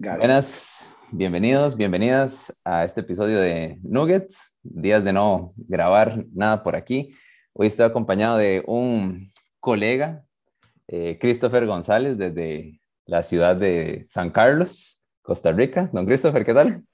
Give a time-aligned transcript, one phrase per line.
[0.00, 4.56] Buenas, bienvenidos, bienvenidas a este episodio de Nuggets.
[4.62, 7.12] Días de no grabar nada por aquí.
[7.52, 10.22] Hoy estoy acompañado de un colega,
[10.86, 15.90] eh, Christopher González, desde la ciudad de San Carlos, Costa Rica.
[15.92, 16.84] Don Christopher, ¿qué tal?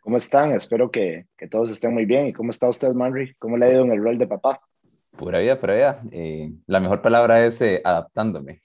[0.00, 0.52] ¿Cómo están?
[0.52, 2.28] Espero que, que todos estén muy bien.
[2.28, 3.34] ¿Y cómo está usted, Manry?
[3.34, 4.62] ¿Cómo le ha ido en el rol de papá?
[5.10, 6.02] Pura vida, pura vida.
[6.10, 8.60] Eh, la mejor palabra es eh, adaptándome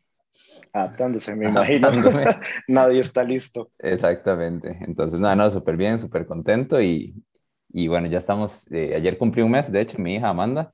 [0.74, 1.90] adaptándose, me imagino.
[2.68, 3.72] Nadie está listo.
[3.80, 4.78] Exactamente.
[4.82, 7.16] Entonces, nada, no, súper bien, súper contento y,
[7.72, 10.74] y, bueno, ya estamos, eh, ayer cumplí un mes, de hecho, mi hija Amanda,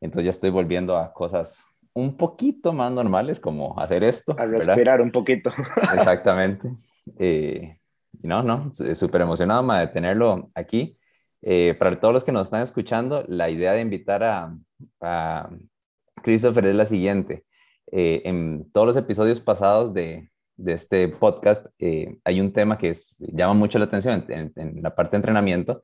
[0.00, 4.36] entonces ya estoy volviendo a cosas un poquito más normales, como hacer esto.
[4.38, 5.50] A respirar un poquito.
[5.94, 6.68] Exactamente.
[7.18, 7.78] Eh,
[8.22, 10.92] no, no, súper emocionado de tenerlo aquí.
[11.42, 14.56] Eh, para todos los que nos están escuchando, la idea de invitar a,
[15.00, 15.50] a
[16.22, 17.44] Christopher es la siguiente.
[17.92, 20.28] Eh, en todos los episodios pasados de,
[20.66, 25.12] este podcast eh, hay un tema que es, llama mucho la atención en, la parte
[25.12, 25.82] de entrenamiento,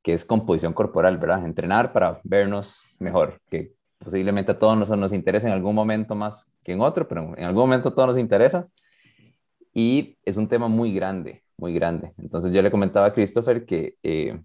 [0.00, 1.44] que es composición corporal, ¿verdad?
[1.44, 6.52] Entrenar para vernos mejor, que posiblemente a todos nos, nos interesa en algún momento más
[6.62, 8.68] que en otro, pero en algún momento todo nos interesa.
[9.74, 12.12] Y es un tema muy grande, muy grande.
[12.18, 14.38] Entonces yo le comentaba a Christopher que eh,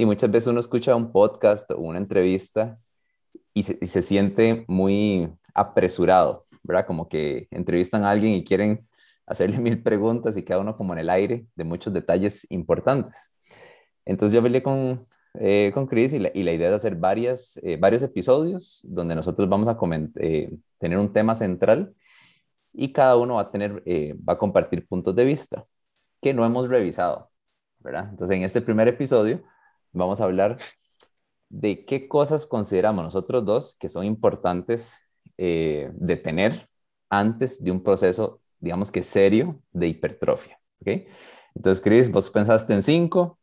[0.00, 2.78] y muchas veces uno escucha un podcast o una entrevista
[3.54, 6.86] y se, y se siente muy apresurado, ¿verdad?
[6.86, 8.88] Como que entrevistan a alguien y quieren
[9.26, 13.34] hacerle mil preguntas y cada uno como en el aire de muchos detalles importantes.
[14.04, 17.58] Entonces yo hablé con, eh, con Chris y la, y la, idea es hacer varias,
[17.62, 19.78] eh, varios episodios donde nosotros vamos a
[20.20, 21.94] eh, tener un tema central
[22.72, 25.66] y cada uno va a tener, eh, va a compartir puntos de vista
[26.22, 27.30] que no hemos revisado,
[27.78, 28.08] ¿verdad?
[28.10, 29.42] Entonces en este primer episodio
[29.92, 30.58] vamos a hablar
[31.50, 36.68] de qué cosas consideramos nosotros dos que son importantes eh, de tener
[37.10, 40.58] antes de un proceso, digamos que serio, de hipertrofia.
[40.80, 41.02] ¿ok?
[41.54, 43.38] Entonces, Chris, vos pensaste en cinco,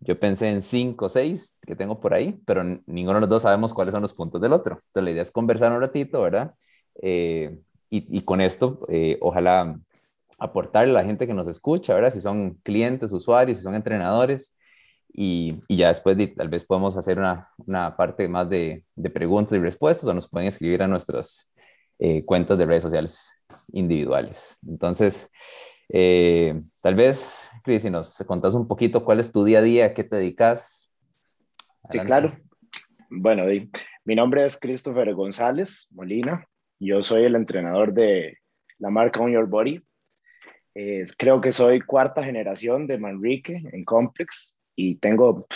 [0.00, 3.42] yo pensé en cinco o seis que tengo por ahí, pero ninguno de los dos
[3.42, 4.74] sabemos cuáles son los puntos del otro.
[4.76, 6.54] Entonces, la idea es conversar un ratito, ¿verdad?
[7.02, 7.58] Eh,
[7.90, 9.74] y, y, con esto, eh, ojalá
[10.38, 12.12] aportarle a la gente que nos escucha, ¿verdad?
[12.12, 14.57] Si son clientes, usuarios, si son entrenadores,
[15.20, 19.10] y, y, ya después de, tal vez podemos hacer una, una parte más de, de,
[19.10, 21.56] preguntas y respuestas o nos pueden escribir a nuestras
[21.98, 23.28] eh, cuentas de redes sociales
[23.72, 24.58] individuales.
[24.68, 25.28] Entonces,
[25.88, 29.92] eh, tal vez, Cris, si nos contás un poquito cuál es tu día a día,
[29.92, 30.94] qué te dedicas.
[31.90, 32.38] Sí, claro.
[33.10, 33.42] Bueno,
[34.04, 36.46] mi nombre es Christopher González Molina.
[36.78, 38.38] Yo soy el entrenador de
[38.78, 39.82] la marca On Your Body.
[40.76, 45.48] Eh, creo que soy cuarta generación de Manrique en Complex y tengo,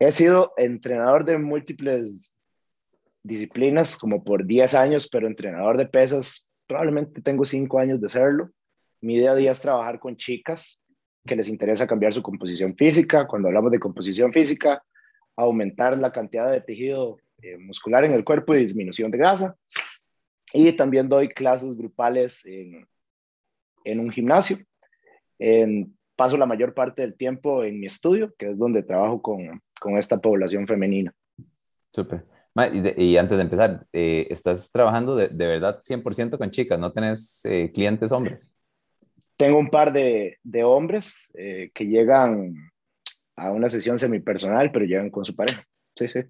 [0.00, 2.36] he sido entrenador de múltiples
[3.22, 8.50] disciplinas como por 10 años, pero entrenador de pesas probablemente tengo 5 años de serlo.
[9.00, 10.82] Mi día a día es trabajar con chicas
[11.24, 13.28] que les interesa cambiar su composición física.
[13.28, 14.82] Cuando hablamos de composición física,
[15.36, 19.56] aumentar la cantidad de tejido eh, muscular en el cuerpo y disminución de grasa.
[20.52, 22.88] Y también doy clases grupales en,
[23.84, 24.58] en un gimnasio.
[25.38, 29.62] En, paso la mayor parte del tiempo en mi estudio, que es donde trabajo con,
[29.80, 31.12] con esta población femenina.
[31.92, 32.24] Súper.
[32.96, 36.78] Y, antes de empezar, eh, ¿estás trabajando de, de, verdad 100% con chicas?
[36.78, 38.56] ¿No tenés eh, clientes hombres?
[39.36, 42.54] Tengo un par de, de hombres eh, que llegan
[43.36, 45.64] a una sesión semipersonal, pero llegan con su pareja.
[45.96, 46.20] Sí, sí.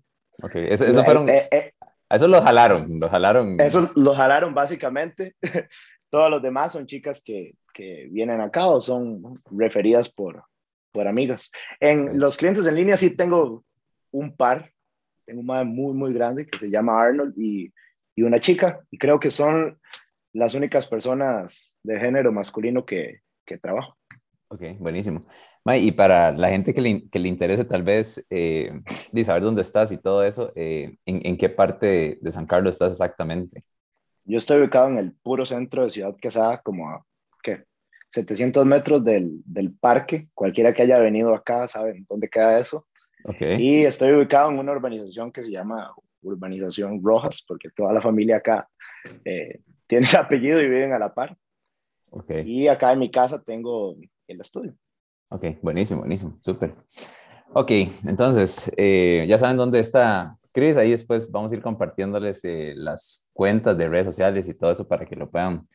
[0.43, 1.28] Ok, eso, eso fueron...
[1.28, 3.61] eso lo jalaron, lo jalaron.
[3.61, 5.34] Eso lo jalaron básicamente.
[6.14, 10.44] Todos los demás son chicas que, que vienen acá o son referidas por,
[10.92, 11.50] por amigas.
[11.80, 13.64] En los clientes en línea sí tengo
[14.12, 14.70] un par.
[15.26, 17.72] Tengo un madre muy, muy grande que se llama Arnold y,
[18.14, 18.78] y, una chica.
[18.92, 19.80] Y creo que son
[20.32, 23.96] las únicas personas de género masculino que, que trabajo.
[24.50, 25.19] Ok, buenísimo.
[25.66, 28.70] y para la gente que le, que le interese tal vez eh,
[29.25, 32.92] saber dónde estás y todo eso, eh, ¿en, ¿en, qué parte de San Carlos estás
[32.92, 33.64] exactamente?
[34.25, 37.05] Yo estoy ubicado en el puro centro de Ciudad Quesada, como a,
[37.43, 37.65] ¿qué?
[38.11, 40.29] 700 metros del, del parque.
[40.35, 42.87] Cualquiera que haya venido acá sabe dónde queda eso.
[43.25, 43.61] Okay.
[43.61, 45.93] Y estoy ubicado en una urbanización que se llama
[46.23, 48.69] Urbanización Rojas, porque toda la familia acá
[49.25, 51.37] eh, tiene ese apellido y viven a la par.
[52.12, 52.43] Okay.
[52.44, 53.97] Y acá en mi casa tengo
[54.29, 54.75] el estudio.
[55.31, 56.70] Ok, buenísimo, buenísimo, súper.
[57.52, 57.70] Ok,
[58.06, 63.29] entonces, eh, ya saben dónde está Cris, ahí después vamos a ir compartiéndoles eh, las
[63.32, 65.67] cuentas de redes sociales y todo eso para que lo puedan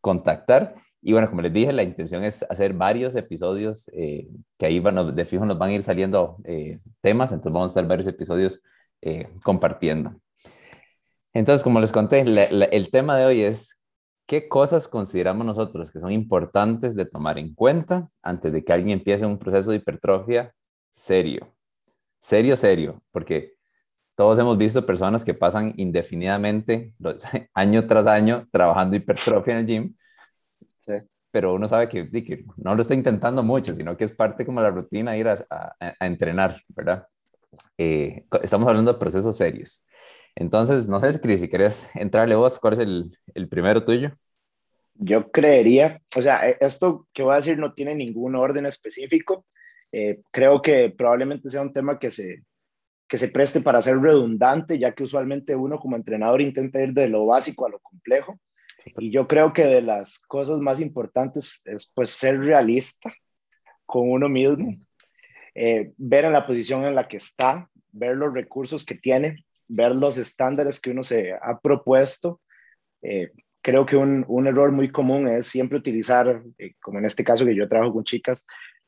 [0.00, 0.74] contactar.
[1.00, 4.26] Y bueno, como les dije, la intención es hacer varios episodios eh,
[4.58, 7.72] que ahí van, de fijo nos van a ir saliendo eh, temas, entonces vamos a
[7.72, 8.62] estar varios episodios
[9.02, 10.14] eh, compartiendo.
[11.32, 13.78] Entonces, como les conté, la, la, el tema de hoy es
[14.26, 18.98] ¿qué cosas consideramos nosotros que son importantes de tomar en cuenta antes de que alguien
[18.98, 20.54] empiece un proceso de hipertrofia
[20.94, 21.52] serio?
[22.18, 23.54] Serio, serio, porque
[24.16, 26.94] todos hemos visto personas que pasan indefinidamente,
[27.54, 29.94] año tras año, trabajando hipertrofia en el gym,
[31.30, 34.70] pero uno sabe que, no lo está intentando mucho, sino que es parte como la
[34.70, 37.06] rutina ir a, entrenar, ¿verdad?
[37.76, 39.84] Eh, estamos hablando de procesos serios.
[40.36, 44.12] Entonces, no sé, Cris, si querés entrarle vos, ¿cuál es el, el primero tuyo?
[44.94, 49.44] Yo creería, o sea, e, esto que voy a decir no tiene ningún orden específico.
[49.96, 52.42] Eh, creo que probablemente sea un tema que se,
[53.06, 57.06] que se preste para ser redundante, ya que usualmente uno como entrenador intenta ir de
[57.06, 58.40] lo básico a lo complejo.
[58.98, 63.14] Y yo creo que de las cosas más importantes es pues ser realista
[63.86, 64.74] con uno mismo,
[65.54, 69.92] eh, ver en la posición en la que está, ver los recursos que tiene, ver
[69.92, 72.40] los estándares que uno se ha propuesto.
[73.00, 73.30] Eh,
[73.62, 77.44] creo que un, un, error muy común es siempre utilizar, eh, como en este caso
[77.44, 78.44] que yo trabajo con chicas,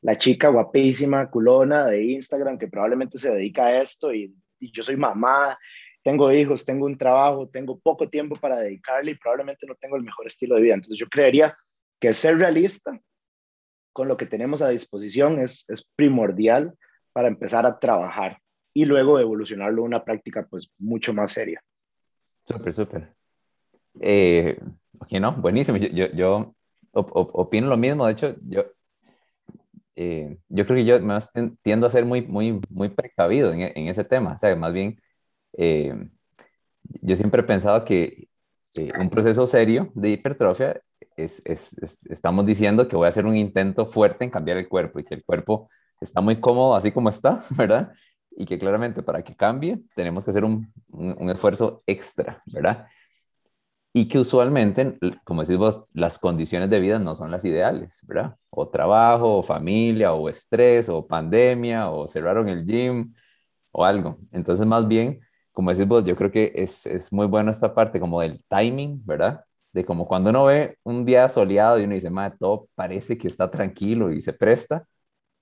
[0.07, 4.95] la chica guapísima, culona de Instagram que probablemente se dedica a esto y, yo soy
[4.95, 5.59] mamá
[6.01, 10.03] tengo hijos, tengo un trabajo, tengo poco tiempo para dedicarle y probablemente no tengo el
[10.03, 10.75] mejor estilo de vida.
[10.75, 11.57] Entonces yo creería
[11.99, 12.97] que ser realista
[13.91, 16.73] con lo que tenemos a disposición es, es primordial
[17.11, 18.39] para empezar a trabajar
[18.73, 21.61] y luego evolucionarlo a una práctica pues mucho más seria.
[22.45, 23.13] Súper, súper.
[23.99, 24.57] Eh,
[25.01, 25.77] ok, no, buenísimo.
[25.77, 26.55] Yo, yo,
[26.93, 28.05] opino lo mismo.
[28.05, 28.63] De hecho, yo,
[29.99, 31.17] eh, yo creo que yo me
[31.63, 34.33] tiendo a ser muy, muy, muy precavido en, en, ese tema.
[34.33, 34.95] O sea, más bien
[35.57, 35.91] eh,
[37.01, 38.27] yo siempre he pensado que
[38.75, 40.79] eh, un proceso serio de hipertrofia
[41.15, 41.75] es, es,
[42.09, 45.15] estamos diciendo que voy a hacer un intento fuerte en cambiar el cuerpo y que
[45.15, 45.67] el cuerpo
[45.99, 47.91] está muy cómodo así como está, ¿verdad?
[48.31, 52.85] Y que claramente para que cambie tenemos que hacer un, un, esfuerzo extra, ¿verdad?
[53.97, 58.31] Y que usualmente, como decís vos, las condiciones de vida no son las ideales, ¿verdad?
[58.51, 63.15] O trabajo, o familia, o estrés, o pandemia, o cerraron el gym,
[63.71, 64.19] o algo.
[64.31, 65.19] Entonces, más bien,
[65.51, 69.03] como decís vos, yo creo que es, es muy bueno esta parte como del timing,
[69.03, 69.43] ¿verdad?
[69.73, 73.27] De como cuando uno ve un día soleado y uno dice, madre, todo parece que
[73.27, 74.85] está tranquilo y se presta,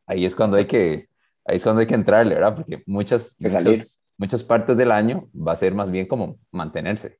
[0.07, 1.03] ahí es cuando hay que,
[1.43, 2.55] ahí es cuando hay que entrarle, ¿verdad?
[2.55, 7.19] Porque muchas, muchas, muchas partes del año va a ser más bien como mantenerse,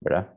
[0.00, 0.34] ¿verdad?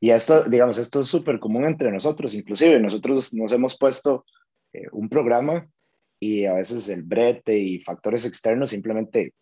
[0.00, 4.24] Y esto, digamos, esto es súper común entre nosotros, inclusive nosotros nos hemos puesto
[4.72, 5.66] eh, un programa
[6.20, 9.34] y a veces el brete y factores externos simplemente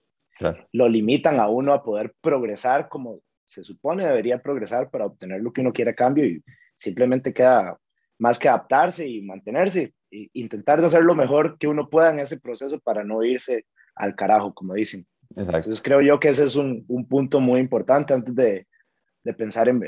[0.73, 5.53] lo limitan a uno a poder progresar como se supone debería progresar para obtener lo
[5.53, 6.43] que uno quiere a cambio y
[6.77, 7.79] simplemente queda
[8.19, 12.39] más que adaptarse y mantenerse e intentar hacer lo mejor que uno pueda en ese
[12.39, 15.07] proceso para no irse al carajo, como dicen.
[15.35, 18.67] Entonces creo yo que ese es un, un punto muy importante antes de,
[19.27, 19.83] de pensar en,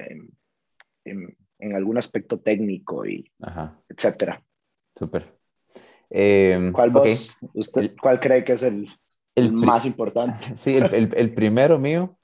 [1.05, 3.25] en, en, algún aspecto técnico y
[3.89, 4.43] etcétera.
[4.97, 5.23] Súper.
[6.11, 6.93] Eh, ¿Cuál,
[7.55, 8.89] usted, ¿Cuál cree que es el,
[9.37, 10.39] el más importante.
[10.57, 12.19] Sí, el, el, primero mío,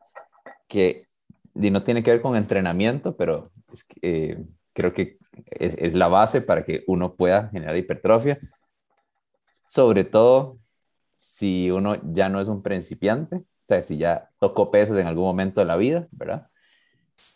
[0.66, 1.06] que
[1.54, 5.16] y no tiene que ver con entrenamiento, pero es, eh, creo que
[5.46, 8.38] es, es, la base para que uno pueda generar hipertrofia.
[9.68, 10.58] Sobre todo
[11.12, 15.24] si uno ya no es un principiante, o sea, si ya tocó pesos en algún
[15.24, 16.48] momento de la vida, ¿verdad?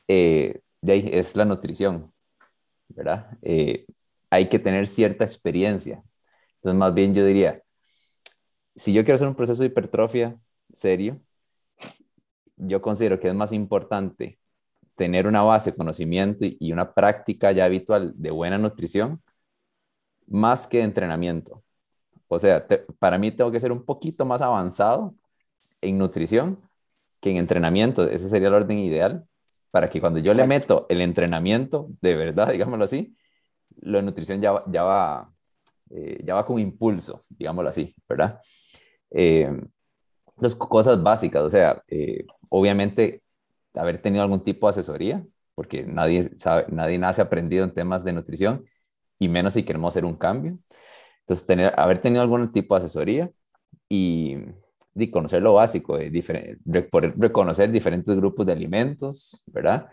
[0.09, 2.11] Eh, es la nutrición,
[2.89, 3.39] ¿verdad?
[3.43, 3.87] Eh,
[4.31, 6.03] hay que tener cierta experiencia.
[6.57, 7.63] Entonces, más bien yo diría,
[8.75, 10.39] si yo quiero hacer un proceso de hipertrofia
[10.73, 11.21] serio,
[12.57, 14.39] yo considero que es más importante
[14.97, 19.23] tener una base, conocimiento y una práctica ya habitual de buena nutrición,
[20.27, 21.63] más que de entrenamiento.
[22.29, 22.67] O sea,
[22.99, 25.15] para mí tengo que ser un poquito más avanzado
[25.81, 26.61] en nutrición
[27.23, 28.09] que en entrenamiento.
[28.09, 29.27] Ese sería el orden ideal
[29.71, 33.17] para que cuando yo le meto el entrenamiento, de verdad, digámoslo así,
[33.81, 35.33] la nutrición ya, ya, va,
[35.91, 38.41] eh, ya va con impulso, digámoslo así, ¿verdad?
[39.11, 39.51] Eh,
[40.39, 43.23] las cosas básicas, o sea, eh, obviamente
[43.75, 48.13] haber tenido algún tipo de asesoría, porque nadie sabe, nadie nace aprendido en temas de
[48.13, 48.65] nutrición,
[49.19, 50.59] y menos si queremos hacer un cambio.
[51.21, 53.31] Entonces, tener, haber tenido algún tipo de asesoría
[53.89, 54.37] y,
[54.95, 59.89] y conocer lo básico, de poder reconocer diferentes grupos de alimentos, ¿verdad?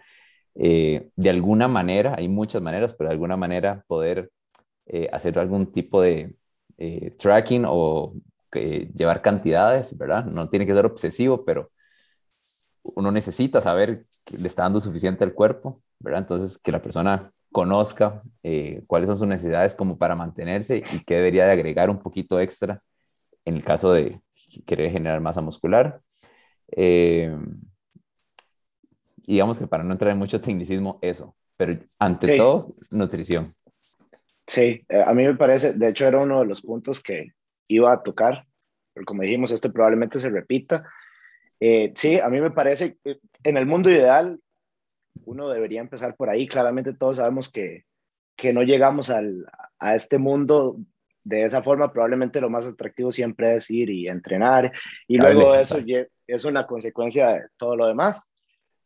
[0.56, 4.32] Eh, de alguna manera, hay muchas maneras, pero de alguna manera poder
[4.88, 6.36] eh, hacer algún tipo de
[7.18, 8.12] tracking o
[8.54, 10.26] llevar cantidades, ¿verdad?
[10.26, 11.72] No tiene que ser obsesivo, pero
[12.96, 16.22] uno necesita saber que le está dando suficiente al cuerpo, ¿verdad?
[16.22, 21.16] Entonces, que la persona conozca eh, cuáles son sus necesidades como para mantenerse y qué
[21.16, 22.78] debería de agregar un poquito extra
[23.46, 24.20] en el caso de
[24.64, 26.02] querer generar masa muscular.
[26.68, 27.36] Eh,
[29.18, 33.46] digamos que para no entrar en mucho tecnicismo, eso, pero ante todo, nutrición.
[34.48, 37.32] Sí, eh, a mí me parece, de hecho era uno de los puntos que
[37.68, 38.46] iba a tocar,
[38.94, 40.88] pero como dijimos, esto probablemente se repita.
[41.60, 44.40] Eh, sí, a mí me parece, que en el mundo ideal,
[45.26, 46.48] uno debería empezar por ahí.
[46.48, 47.86] Claramente todos sabemos que,
[48.36, 49.46] que no llegamos al,
[49.80, 50.78] a este mundo
[51.26, 51.92] de esa forma.
[51.92, 54.72] Probablemente lo más atractivo siempre es ir y entrenar
[55.08, 55.78] y luego eso
[56.28, 58.32] es una consecuencia de todo lo demás.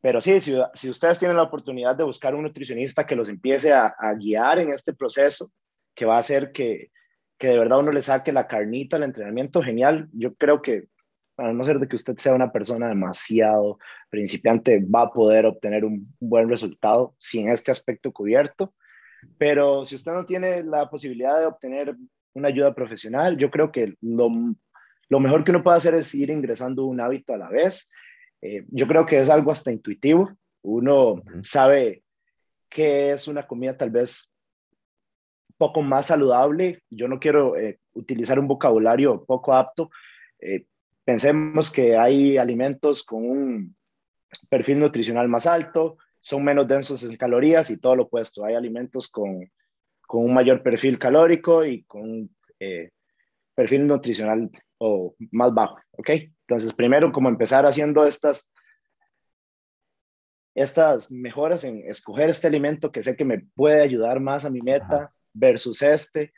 [0.01, 3.74] Pero sí, si, si, ustedes tienen la oportunidad de buscar un nutricionista que los empiece
[3.74, 5.51] a, a, guiar en este proceso,
[5.93, 6.89] que va a hacer que,
[7.38, 10.08] que de verdad uno le saque la carnita al entrenamiento, genial.
[10.13, 10.88] Yo creo que,
[11.36, 13.77] a no ser de que usted sea una persona demasiado
[14.10, 18.74] principiante, va a poder obtener un buen resultado sin este aspecto cubierto.
[19.38, 21.96] Pero si usted no tiene la posibilidad de obtener
[22.39, 24.29] una ayuda profesional, yo creo que lo,
[25.10, 27.89] lo mejor que uno puede hacer es ir ingresando un hábito a la vez
[28.41, 30.31] eh, yo creo que es algo hasta intuitivo.
[30.62, 32.03] Uno sabe
[32.69, 34.34] que es una comida tal vez
[35.58, 36.84] poco más saludable.
[36.89, 39.89] Yo no quiero eh, utilizar un vocabulario poco apto.
[40.39, 40.65] Eh,
[41.03, 43.75] pensemos que hay alimentos con un
[44.50, 48.46] perfil nutricional más alto, son menos densos en calorías y todo lo opuesto.
[48.46, 49.51] Hay alimentos con,
[50.10, 52.36] con un mayor perfil calórico y con
[53.54, 54.50] perfil nutricional
[54.80, 56.10] o más bajo, ¿ok?
[56.48, 58.51] Entonces, primero, como empezar haciendo estas,
[60.56, 64.62] estas mejoras en escoger este alimento que sé que me puede ayudar más a mi
[64.62, 66.34] meta versus este.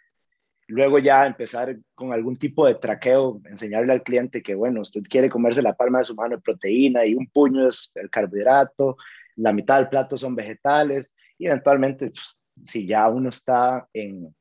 [0.67, 5.29] Luego ya empezar con algún tipo de traqueo, enseñarle al cliente que, bueno, usted quiere
[5.29, 8.97] comerse la palma de su mano de proteína y un puño es el carbohidrato,
[9.37, 14.35] la mitad del plato son vegetales y eventualmente, pues, si ya uno está en,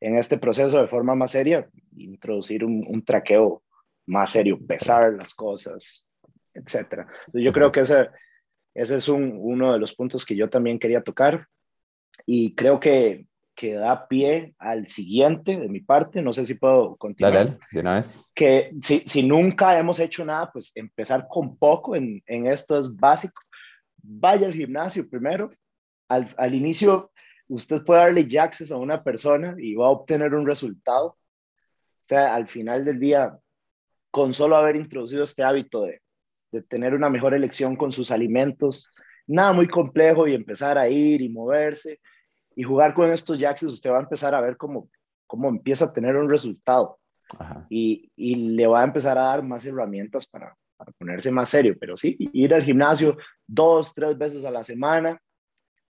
[0.00, 3.62] en, este proceso de forma más seria, introducir un, un traqueo
[4.06, 6.06] más serio, pesar las cosas,
[6.54, 7.06] etcétera.
[7.32, 8.08] Yo creo que ese,
[8.74, 11.46] ese es un, uno de los puntos que yo también quería tocar
[12.26, 16.22] y creo que, que da pie al siguiente de mi parte.
[16.22, 17.32] No sé si puedo continuar.
[17.34, 18.30] Dale, de una vez.
[18.34, 22.94] Que si, si, nunca hemos hecho nada, pues empezar con poco en, en esto es
[22.94, 23.40] básico.
[24.02, 25.50] Vaya al gimnasio primero.
[26.08, 27.10] Al, al inicio,
[27.52, 31.06] usted puede darle access a una persona y va a obtener un resultado.
[31.08, 31.18] O
[32.00, 33.38] sea, al final del día,
[34.10, 36.00] con solo haber introducido este hábito de,
[36.50, 38.90] de tener una mejor elección con sus alimentos,
[39.26, 42.00] nada muy complejo y empezar a ir y moverse
[42.56, 44.88] y jugar con estos jaxes, usted va a empezar a ver cómo,
[45.26, 46.98] cómo empieza a tener un resultado
[47.68, 51.76] y, y, le va a empezar a dar más herramientas para, para, ponerse más serio.
[51.78, 53.16] Pero sí, ir al gimnasio
[53.46, 55.18] dos, tres veces a la semana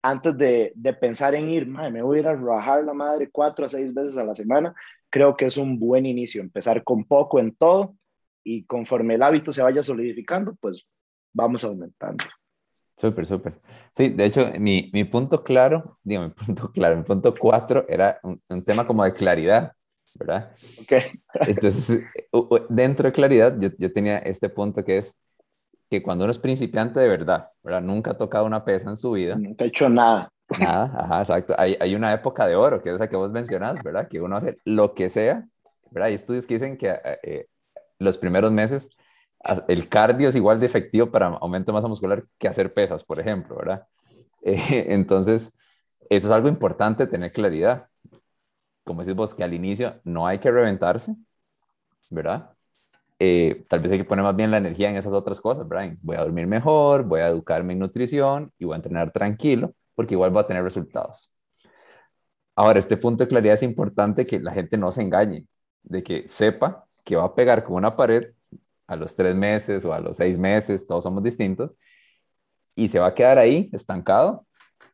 [0.02, 3.66] antes de, de pensar en ir, me voy a ir a rajar la madre cuatro
[3.66, 4.74] a seis veces a la semana,
[5.10, 7.96] creo que es un buen inicio, empezar con poco en todo
[8.44, 10.88] y conforme el hábito se vaya solidificando, pues
[11.34, 12.26] vamos aumentando.
[12.96, 13.54] Súper, súper.
[13.92, 18.20] Sí, de hecho, mi, mi, punto claro, digo, mi punto claro, mi punto cuatro era
[18.24, 19.74] un, tema como de claridad,
[20.20, 20.56] ¿verdad?
[20.82, 20.94] Ok.
[21.48, 22.04] Entonces,
[22.70, 25.20] dentro de claridad, yo, yo, tenía este punto que es
[25.92, 27.82] que cuando uno es principiante de verdad, ¿verdad?
[27.82, 29.36] Nunca ha tocado una pesa en su vida.
[29.36, 30.32] Nunca ha hecho nada.
[30.58, 31.54] Nada, ajá, exacto.
[31.58, 34.08] Hay, hay una época de oro, que es esa que vos mencionas, ¿verdad?
[34.08, 35.46] Que uno hace lo que sea,
[35.92, 36.08] ¿verdad?
[36.08, 37.48] Hay estudios que dicen que eh,
[38.00, 38.96] los primeros meses,
[39.68, 43.20] el cardio es igual de efectivo para aumento de masa muscular que hacer pesas, por
[43.20, 43.86] ejemplo, ¿verdad?
[44.44, 45.60] Eh, entonces,
[46.10, 47.90] eso es algo importante, tener claridad.
[48.84, 51.16] Como decís vos, que al inicio no hay que reventarse,
[52.10, 52.56] ¿verdad?
[53.24, 55.94] Eh, tal vez hay que poner más bien la energía en esas otras cosas, ¿verdad?
[56.02, 60.16] Voy a dormir mejor, voy a educarme en nutrición y voy a entrenar tranquilo, porque
[60.16, 61.32] igual voy a tener resultados.
[62.56, 65.46] Ahora, este punto de claridad es importante que la gente no se engañe,
[65.84, 68.24] de que sepa que va a pegar con una pared
[68.88, 71.76] a los tres meses o a los seis meses, todos somos distintos,
[72.76, 74.46] y se va a quedar ahí estancado,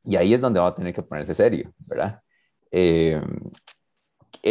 [0.03, 2.19] y ahí es donde va a tener que ponerse serio, ¿verdad?
[2.71, 3.21] Eh,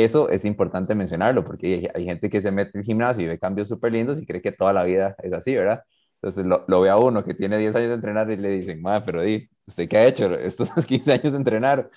[0.04, 3.68] eso es importante mencionarlo, porque hay gente que se mete en gimnasio y ve cambios
[3.68, 5.82] súper lindos y cree que toda la vida es así, ¿verdad?
[6.16, 8.80] Entonces lo, lo, ve a uno que tiene 10 años de entrenar y le dicen,
[8.82, 11.90] madre, pero di, ¿usted qué ha hecho estos 15 años de entrenar?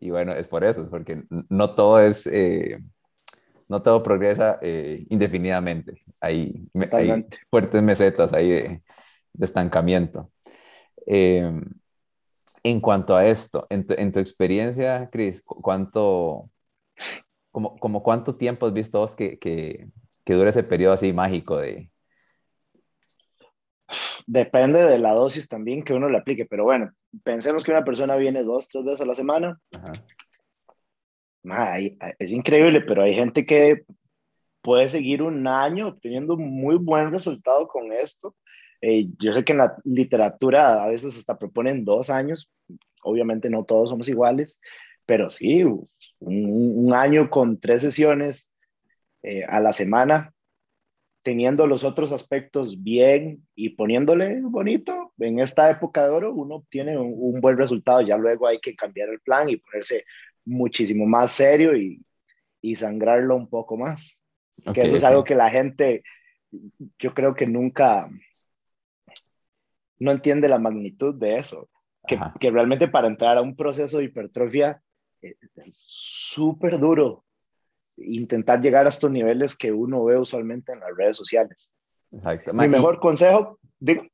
[0.00, 2.78] Y bueno, es por eso, es porque no todo es, eh,
[3.68, 6.02] no todo progresa eh, indefinidamente.
[6.20, 8.82] Hay, hay, fuertes mesetas ahí de,
[9.40, 10.30] estancamiento.
[11.06, 11.62] Em,
[12.62, 16.50] en cuanto a esto, en tu, en tu experiencia, Cris, ¿cuánto,
[17.50, 19.88] como, como, cuánto tiempo has visto vos que, que,
[20.24, 21.90] que dura ese periodo así mágico de...
[24.26, 26.90] Depende de la dosis también que uno le aplique, pero bueno,
[27.22, 29.60] pensemos que una persona viene dos, tres veces a la semana.
[29.72, 29.92] Ajá
[32.18, 33.84] es increíble, pero hay gente que
[34.62, 38.34] puede seguir un año obteniendo muy buen resultado con esto.
[38.80, 42.50] Eh, yo sé que en la literatura a veces hasta proponen dos años
[43.02, 44.60] obviamente no todos somos iguales,
[45.06, 45.64] pero sí,
[46.20, 48.54] un, año con tres sesiones
[49.22, 50.32] eh, a la semana,
[51.22, 56.96] teniendo los otros aspectos bien y poniéndole bonito, en esta época de oro uno obtiene
[56.96, 60.04] un, buen resultado, ya luego hay que cambiar el plan y ponerse
[60.44, 62.00] muchísimo más serio y,
[62.60, 64.22] y sangrarlo un poco más.
[64.72, 66.02] que eso es algo que la gente,
[66.98, 68.08] yo creo que nunca,
[69.98, 71.68] no entiende la magnitud de eso.
[72.06, 74.80] Que, que, realmente para entrar a un proceso de hipertrofia
[75.56, 77.24] es súper duro
[77.98, 81.74] intentar llegar a estos niveles que uno ve usualmente en las redes sociales.
[82.12, 82.52] Exacto.
[82.52, 83.58] Mi mejor consejo,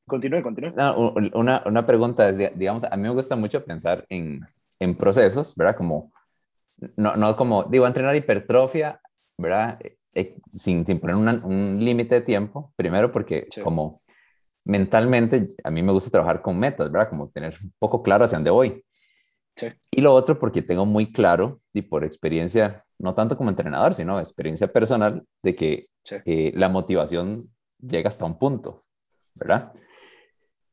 [0.06, 0.72] continúe, continúe.
[1.34, 4.40] una, una, pregunta es, digamos, a mí me gusta mucho pensar en,
[4.78, 5.76] en procesos, ¿verdad?
[5.76, 6.12] Como,
[6.96, 9.00] no, no como, digo, entrenar hipertrofia,
[9.36, 9.78] ¿verdad?
[9.80, 13.96] Eh, eh, sin, sin poner un límite de tiempo, primero porque como
[14.64, 17.08] mentalmente a mí me gusta trabajar con metas, ¿verdad?
[17.08, 18.84] Como tener un poco claro hacia dónde voy.
[19.90, 24.18] Y lo otro porque tengo muy claro, y por experiencia, no tanto como entrenador, sino
[24.18, 25.82] experiencia personal, de que
[26.24, 28.80] eh, la motivación llega hasta un punto,
[29.36, 29.72] ¿verdad?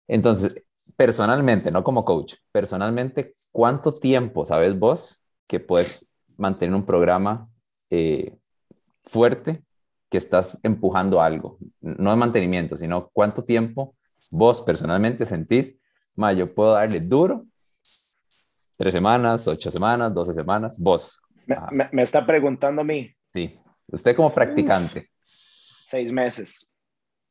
[0.07, 0.63] Entonces,
[0.95, 7.49] personalmente, no como coach, personalmente, ¿cuánto tiempo sabes vos que puedes mantener un programa
[7.89, 8.37] eh,
[9.03, 9.63] fuerte
[10.09, 11.57] que estás empujando algo?
[11.81, 13.95] No de mantenimiento, sino cuánto tiempo
[14.31, 15.79] vos personalmente sentís,
[16.15, 17.45] ma, yo puedo darle duro
[18.79, 21.21] tres semanas, ocho semanas, doce semanas, vos.
[21.91, 23.13] Me, está preguntando a mí.
[23.33, 23.53] Sí,
[23.87, 25.05] usted como practicante.
[25.83, 26.71] seis meses.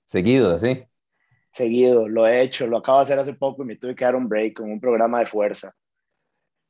[0.05, 0.83] Seguido, ¿sí?
[1.53, 4.15] Seguido, lo he hecho, lo acabo de hacer hace poco y me tuve que dar
[4.15, 5.75] un break con un programa de fuerza.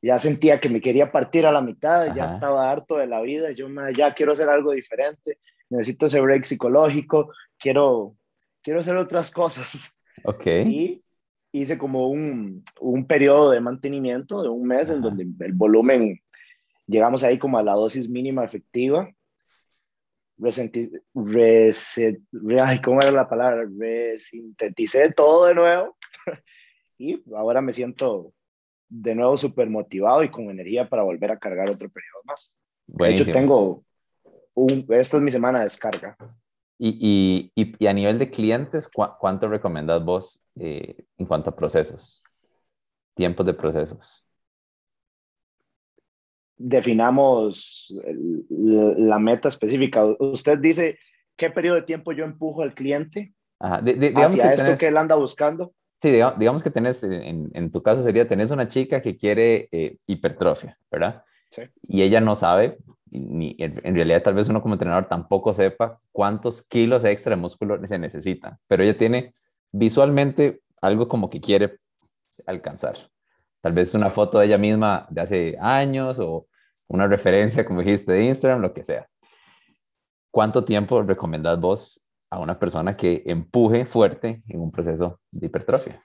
[0.01, 3.51] Ya sentía que me quería partir a la mitad, ya estaba harto de la vida,
[3.51, 8.15] yo ya quiero hacer algo diferente, necesito ese break psicológico, quiero,
[8.63, 9.99] quiero hacer otras cosas.
[10.23, 10.45] Ok.
[10.47, 11.01] Y
[11.51, 16.21] hice como un, un periodo de mantenimiento de un mes en donde el volumen,
[16.87, 19.09] llegamos ahí como a la dosis mínima efectiva.
[20.37, 22.21] Resenti, reset,
[22.83, 23.65] ¿Cómo era la palabra?
[23.77, 25.97] Resinteticé todo de nuevo
[26.97, 28.33] y ahora me siento
[28.87, 32.57] de nuevo súper motivado y con energía para volver a cargar otro periodo más.
[32.87, 33.81] De hecho, tengo
[34.53, 36.15] un, esta es mi semana de descarga.
[36.81, 42.23] Y, y, y, a nivel de clientes, ¿cuánto recomendás vos eh, en cuanto a procesos?
[43.15, 44.25] Tiempos de procesos.
[46.57, 47.95] Definamos
[48.49, 50.05] la meta específica.
[50.19, 50.99] Usted dice,
[51.37, 53.81] ¿qué periodo de tiempo yo empujo al cliente Ajá.
[53.81, 55.73] digamos hacia que esto que él anda buscando?
[56.01, 59.97] Sí, digamos que tenés, en, en, tu caso sería, tenés una chica que quiere eh,
[60.07, 61.23] hipertrofia, ¿verdad?
[61.49, 61.63] Sí.
[61.87, 62.77] Y ella no sabe
[63.11, 67.79] ni, en realidad tal vez uno como entrenador tampoco sepa cuántos kilos extra de músculo
[67.85, 69.33] se necesita, pero ella tiene
[69.71, 71.77] visualmente algo como que quiere
[72.45, 72.95] alcanzar.
[73.61, 76.47] Tal vez una foto de ella misma de hace años o
[76.87, 79.07] una referencia, como dijiste, de Instagram, lo que sea.
[80.31, 86.01] ¿Cuánto tiempo recomendás vos a una persona que empuje fuerte en un proceso de hipertrofia?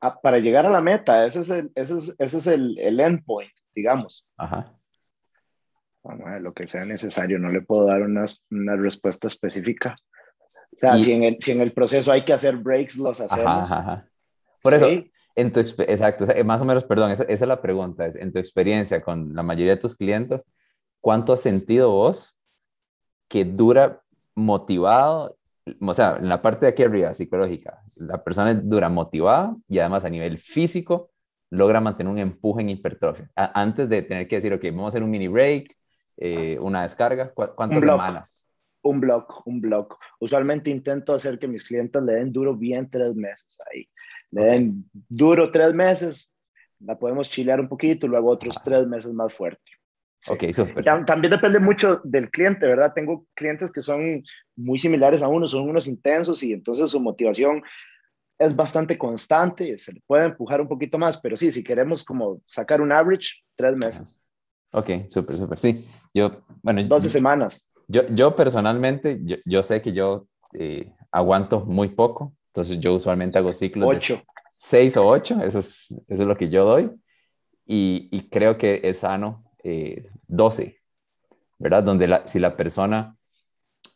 [0.00, 3.00] Ah, para llegar a la meta, ese es el, ese es, ese es el, el
[3.00, 4.26] endpoint digamos.
[4.36, 4.66] Ajá.
[6.02, 9.96] Ver, lo que sea necesario, no le puedo dar una, una respuesta específica.
[10.74, 13.70] O sea, si, en el, si en el proceso hay que hacer breaks, los hacemos.
[13.70, 14.06] Ajá,
[14.62, 14.88] Por eso,
[15.36, 18.38] en tu exacto, más o menos, perdón, esa, esa, es la pregunta, es en tu
[18.38, 20.52] experiencia con la mayoría de tus clientes,
[21.00, 22.38] ¿cuánto has sentido vos
[23.28, 24.02] que dura
[24.34, 25.36] motivado?
[25.80, 30.04] O sea, en la parte de aquí arriba, psicológica, la persona dura motivada y además
[30.04, 31.10] a nivel físico
[31.50, 33.30] logra mantener un empuje en hipertrofia.
[33.34, 35.76] antes de tener que decir, ok, vamos a hacer un mini break,
[36.18, 38.45] eh, una descarga, ¿cuántas semanas?
[38.88, 39.98] Un block, un block.
[40.20, 43.88] Usualmente intento hacer que mis clientes le den duro bien tres meses ahí.
[44.30, 46.32] Le den duro tres meses,
[46.80, 49.62] la podemos chilear un poquito, luego otros tres meses más fuerte.
[50.28, 50.44] Ok,
[51.06, 52.92] También depende mucho del cliente, ¿verdad?
[52.94, 54.22] Tengo clientes que son
[54.56, 57.62] muy similares a uno, son unos intensos y entonces su motivación
[58.38, 62.42] es bastante constante, se le puede empujar un poquito más, pero sí, si queremos como
[62.46, 64.20] sacar un average, tres meses.
[64.72, 65.88] Ok, súper, súper, sí.
[66.12, 66.82] Yo, bueno.
[66.84, 67.72] 12 semanas.
[67.88, 73.38] Yo, yo personalmente, yo, yo sé que yo eh, aguanto muy poco, entonces yo usualmente
[73.38, 74.16] hago ciclos ocho.
[74.16, 74.22] de
[74.58, 76.90] seis o ocho, eso es, eso es lo que yo doy,
[77.66, 80.76] y, y creo que es sano eh, 12,
[81.58, 81.82] ¿verdad?
[81.82, 83.16] Donde la, si la persona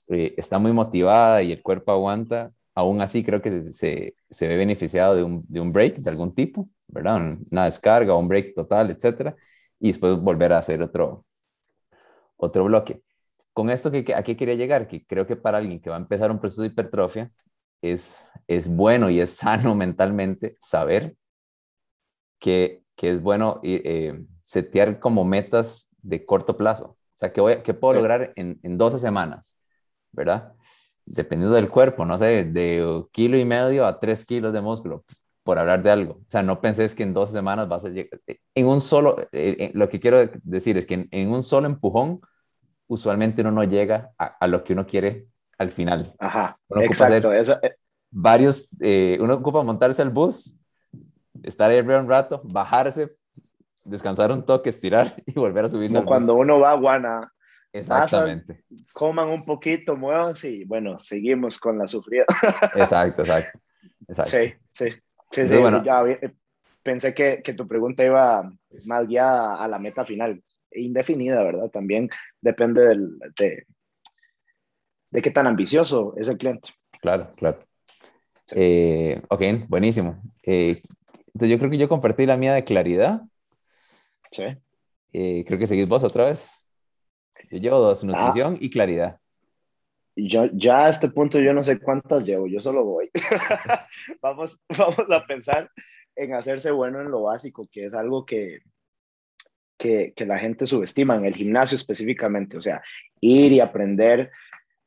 [0.08, 4.56] eh, está muy motivada y el cuerpo aguanta, aún así creo que se, se ve
[4.56, 7.38] beneficiado de un, de un, break de algún tipo, ¿verdad?
[7.52, 9.36] Una descarga, un break total, etcétera,
[9.78, 11.24] y después volver a hacer otro,
[12.36, 13.00] otro bloque.
[13.60, 14.88] Con esto, que, ¿a qué quería llegar?
[14.88, 17.28] Que creo que para alguien que va a empezar un proceso de hipertrofia,
[17.82, 21.14] es, es bueno y es sano mentalmente saber
[22.38, 26.86] que, que es bueno eh, setear como metas de corto plazo.
[26.86, 29.58] O sea, que, voy, que puedo lograr en, en 12 semanas,
[30.10, 30.50] ¿verdad?
[31.04, 35.04] Dependiendo del cuerpo, no sé, de kilo y medio a 3 kilos de músculo,
[35.42, 36.14] por hablar de algo.
[36.14, 38.18] O sea, no penses que en 12 semanas vas a llegar.
[38.54, 42.22] En un solo, eh, eh, lo que quiero decir es que en, un solo empujón,
[42.90, 45.22] usualmente uno no llega a, a lo que uno quiere
[45.58, 46.14] al final.
[46.18, 47.32] Ajá, uno exacto.
[47.32, 47.76] Eh,
[48.10, 48.70] varios,
[49.20, 50.56] uno ocupa montarse al bus,
[51.42, 53.16] estar ahí un rato, bajarse,
[53.84, 55.96] descansar un toque, estirar y volver a subirse.
[55.96, 57.32] Como cuando uno va a Guana.
[57.72, 58.64] Exactamente.
[58.92, 62.24] coman un poquito, muévanse y bueno, seguimos con la sufrida.
[62.74, 63.58] exacto, exacto,
[64.08, 64.30] exacto.
[64.30, 64.86] Sí, sí.
[65.30, 65.84] Sí, sí, bueno.
[65.84, 66.34] ya eh,
[66.82, 68.50] pensé que, que, tu pregunta iba
[68.86, 70.42] más guiada a la meta final.
[70.72, 71.68] Indefinida, ¿verdad?
[71.70, 73.66] También depende del, de,
[75.10, 76.70] de qué tan ambicioso es el cliente.
[77.00, 77.56] Claro, claro.
[78.54, 80.16] Eh, ok, buenísimo.
[80.44, 80.80] Eh,
[81.26, 83.22] entonces yo creo que yo compartí la mía de claridad.
[84.30, 84.44] Sí.
[85.12, 86.66] Eh, creo que seguís vos otra vez.
[87.50, 89.18] Yo llevo dos, nutrición y claridad.
[90.16, 93.10] Yo, ya a este punto yo no sé cuántas llevo, yo solo voy.
[94.20, 95.70] vamos, vamos a pensar
[96.16, 98.58] en hacerse bueno en lo básico, que es algo que,
[99.80, 102.82] que, la gente subestima, en el gimnasio específicamente, o sea,
[103.20, 104.30] ir y aprender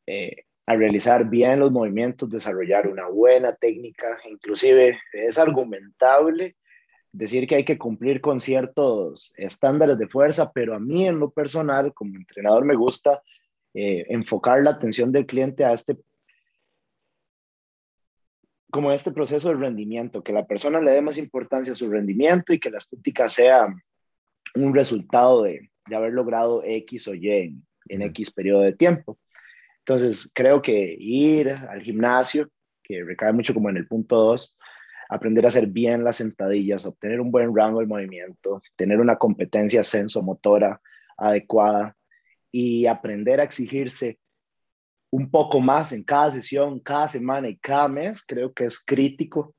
[0.05, 6.55] eh, a realizar bien los movimientos, desarrollar una buena técnica, inclusive es argumentable
[7.11, 11.31] decir que hay que cumplir con ciertos estándares de fuerza, pero a mí en lo
[11.31, 13.21] personal, como entrenador, me gusta
[13.73, 15.97] eh, enfocar la atención del cliente a este
[18.71, 22.53] como este proceso de rendimiento, que la persona le dé más importancia a su rendimiento
[22.53, 23.67] y que la estética sea
[24.55, 29.17] un resultado de, de haber logrado X o Y en, en X periodo de tiempo.
[29.79, 32.49] Entonces, creo que ir al gimnasio,
[32.83, 34.57] que recae mucho como en el punto 2,
[35.09, 39.83] aprender a hacer bien las sentadillas, obtener un buen rango de movimiento, tener una competencia
[39.83, 40.81] sensomotora
[41.17, 41.95] adecuada
[42.51, 44.19] y aprender a exigirse
[45.11, 49.53] un poco más en cada sesión, cada semana y cada mes, creo que es crítico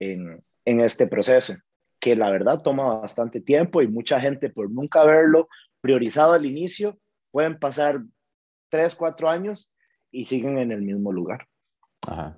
[0.00, 1.54] en, en este proceso,
[2.00, 5.48] que la verdad toma bastante tiempo y mucha gente por nunca haberlo
[5.80, 6.98] priorizado al inicio,
[7.30, 8.02] pueden pasar
[8.68, 9.70] tres, cuatro años
[10.10, 11.46] y siguen en el mismo lugar.
[12.06, 12.36] Ajá.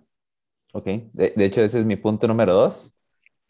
[0.73, 0.85] Ok.
[0.85, 2.97] De, hecho, ese es mi punto número dos.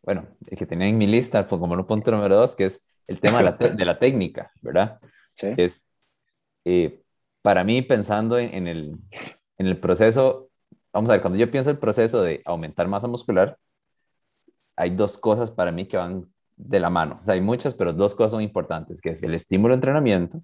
[0.02, 3.00] Bueno, el que tenía en mi lista pues, como un punto número dos, que es
[3.06, 4.98] el tema de la, de la técnica, ¿verdad?
[5.34, 5.48] Sí.
[5.56, 5.86] es,
[6.64, 7.02] eh,
[7.42, 8.96] para mí, pensando en, el,
[9.58, 10.50] en el proceso,
[10.92, 13.58] vamos a ver, cuando yo pienso el proceso de aumentar masa muscular,
[14.80, 17.16] hay dos cosas para mí que van de la mano.
[17.16, 20.42] O sea, hay muchas, pero dos cosas son importantes, que es el estímulo de entrenamiento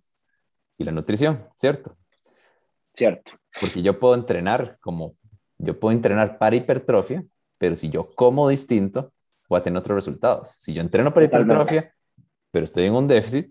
[0.76, 1.92] y la nutrición, ¿cierto?
[2.94, 3.32] Cierto.
[3.58, 5.14] Porque yo puedo entrenar como,
[5.56, 7.24] yo puedo entrenar para hipertrofia,
[7.58, 9.12] pero si yo como distinto,
[9.48, 10.50] voy a tener otros resultados.
[10.50, 11.84] Si yo entreno para hipertrofia,
[12.50, 13.50] pero estoy en un déficit,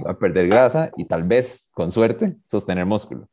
[0.00, 3.28] voy a perder grasa y tal vez, con suerte, sostener músculo.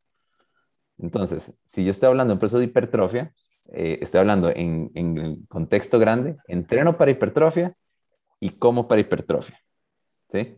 [0.98, 3.34] Entonces, si yo estoy hablando de un proceso de hipertrofia,
[3.71, 7.71] eh, estoy hablando en, en el contexto grande, entreno para hipertrofia
[8.39, 9.60] y como para hipertrofia.
[10.04, 10.58] ¿Sí?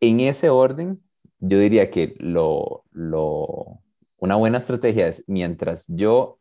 [0.00, 0.94] En ese orden,
[1.38, 3.80] yo diría que lo, lo,
[4.18, 6.38] una buena estrategia es mientras yo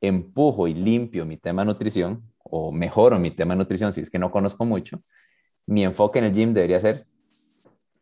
[0.00, 4.10] empujo y limpio mi tema de nutrición o mejoro mi tema de nutrición si es
[4.10, 5.02] que no conozco mucho,
[5.66, 7.06] mi enfoque en el gym debería ser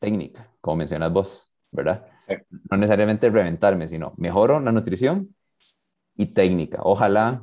[0.00, 2.04] técnica, como mencionas vos, ¿verdad?
[2.70, 5.24] No necesariamente reventarme, sino mejoro la nutrición
[6.16, 6.80] y técnica.
[6.82, 7.42] Ojalá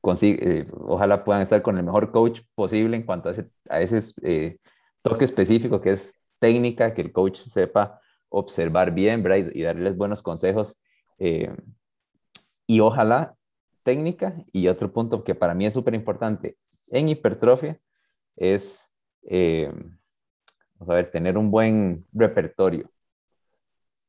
[0.00, 4.12] consiga, eh, ojalá puedan estar con el mejor coach posible en cuanto a ese, ese
[4.22, 4.56] eh,
[5.02, 9.50] toque específico que es técnica, que el coach sepa observar bien, ¿verdad?
[9.54, 10.82] Y, darles buenos consejos.
[11.18, 11.54] Eh,
[12.66, 13.34] y ojalá
[13.84, 14.32] técnica.
[14.52, 16.56] Y otro punto que para mí es súper importante
[16.92, 17.76] en hipertrofia
[18.36, 18.88] es,
[19.22, 22.90] vamos a ver, tener un buen repertorio.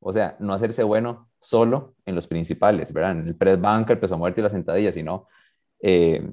[0.02, 3.12] O sea, no hacerse bueno solo en los principales, ¿verdad?
[3.12, 5.26] En el press banca, el peso muerto y la sentadilla, sino
[5.80, 6.28] eh,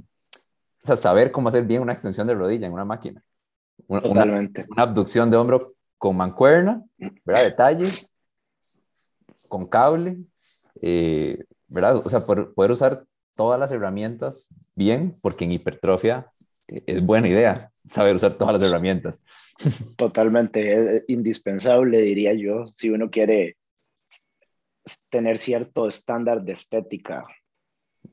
[0.84, 3.24] o sea, saber cómo hacer bien una extensión de rodilla en una máquina.
[3.88, 4.66] Totalmente.
[4.70, 6.84] una abducción de hombro con mancuerna,
[7.26, 7.44] ¿verdad?
[7.44, 8.14] Detalles,
[9.48, 10.18] con cable,
[10.82, 11.98] eh, ¿verdad?
[11.98, 13.04] O sea, poder, usar
[13.36, 16.28] todas las herramientas bien, porque en hipertrofia
[16.68, 19.24] es buena idea saber usar todas las herramientas.
[19.98, 23.58] Totalmente, es indispensable, diría yo, si uno quiere
[25.10, 27.26] tener cierto estándar de estética.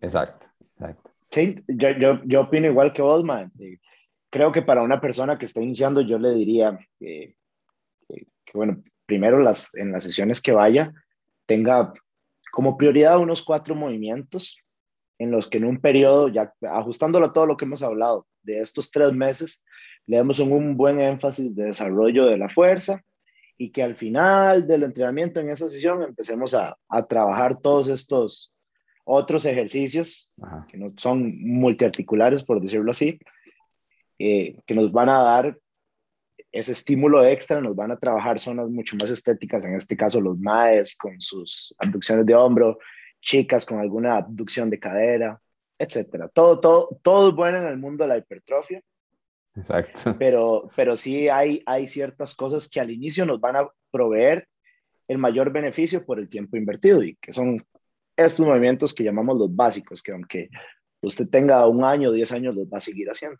[0.02, 1.10] Exacto, exacto.
[1.16, 3.52] Sí, yo, yo, yo opino igual que Osman.
[4.30, 7.36] Creo que para una persona que está iniciando, yo le diría, que
[8.46, 10.94] que bueno, primero las, en las sesiones que vaya,
[11.44, 11.92] tenga
[12.52, 14.62] como prioridad unos cuatro movimientos
[15.18, 18.60] en los que en un periodo, ya ajustándolo a todo lo que hemos hablado, de
[18.60, 19.64] estos tres meses,
[20.06, 23.02] le damos un, buen énfasis de desarrollo de la fuerza
[23.58, 26.76] y que al final del entrenamiento en esa sesión empecemos a,
[27.08, 28.52] trabajar todos estos
[29.04, 30.32] otros ejercicios
[30.68, 33.18] que no son multiarticulares, por decirlo así,
[34.18, 35.58] eh, que nos van a dar
[36.50, 40.38] ese estímulo extra, nos van a trabajar zonas mucho más estéticas, en este caso los
[40.38, 42.78] maes con sus abducciones de hombro,
[43.20, 45.40] chicas con alguna abducción de cadera,
[45.78, 46.28] etcétera.
[46.28, 48.82] Todo, todo, todo es bueno en el mundo de la hipertrofia.
[49.56, 50.14] Exacto.
[50.18, 54.46] Pero, pero sí hay, hay ciertas cosas que al inicio nos van a proveer
[55.08, 57.64] el mayor beneficio por el tiempo invertido y que son
[58.16, 60.50] estos movimientos que llamamos los básicos, que aunque
[61.00, 63.38] usted tenga un año, diez años, los va a seguir haciendo.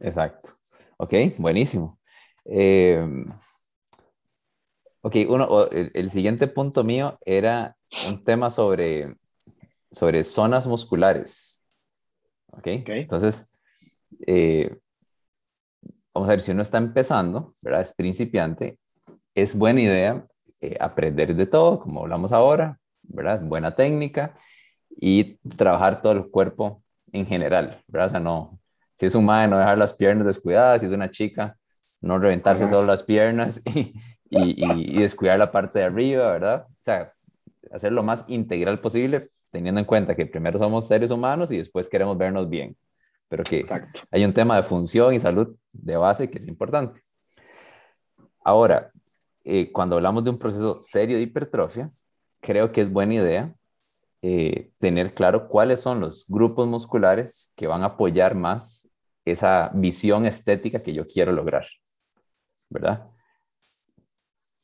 [0.00, 0.48] Exacto.
[0.96, 1.98] Ok, buenísimo.
[2.44, 3.06] Eh,
[5.02, 7.76] ok, uno, el, siguiente punto mío era
[8.08, 9.16] un tema sobre,
[9.90, 11.62] sobre zonas musculares.
[12.48, 13.00] Ok, okay.
[13.02, 13.64] entonces,
[14.26, 14.76] eh,
[16.14, 17.82] vamos a ver, si uno está empezando, ¿verdad?
[17.82, 18.78] Es principiante,
[19.34, 20.24] es buena idea
[20.60, 23.36] eh, aprender de todo, como hablamos ahora, ¿verdad?
[23.36, 24.34] Es buena técnica
[24.90, 28.06] y trabajar todo el cuerpo en general, ¿verdad?
[28.06, 28.60] O sea, no,
[28.96, 31.56] si es un madre, no dejar las piernas descuidadas, si es una chica,
[32.02, 33.92] no reventarse solo las piernas y,
[34.30, 36.66] y, y, descuidar la parte de arriba, ¿verdad?
[36.68, 37.08] O sea,
[37.72, 41.88] hacer lo más integral posible, teniendo en cuenta que primero somos seres humanos y después
[41.88, 42.76] queremos vernos bien,
[43.30, 43.62] pero que
[44.10, 47.00] hay un tema de función y salud de base que es importante.
[48.42, 48.90] Ahora,
[49.44, 51.88] eh, cuando hablamos de un proceso serio de hipertrofia,
[52.40, 53.54] creo que es buena idea
[54.20, 58.90] eh, tener claro cuáles son los grupos musculares que van a apoyar más
[59.24, 61.66] esa visión estética que yo quiero lograr,
[62.68, 63.06] ¿verdad?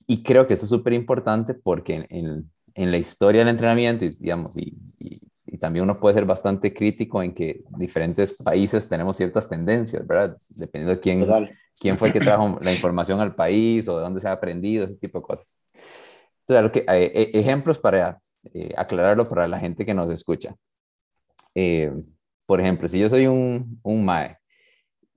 [0.08, 4.56] Y creo que eso es súper importante porque en, en, la historia del entrenamiento, digamos,
[4.56, 5.20] y, y,
[5.58, 10.36] también uno puede ser bastante crítico en que diferentes países tenemos ciertas tendencias, ¿verdad?
[10.50, 11.26] Dependiendo de quién,
[11.80, 14.84] quién fue el que trajo la información al país o de dónde se ha aprendido,
[14.84, 15.60] ese tipo de cosas.
[16.46, 18.18] Entonces, que, eh, eh, ejemplos para
[18.52, 20.54] eh, aclararlo para la gente que nos escucha.
[22.46, 24.36] por ejemplo, si yo soy un, un MAE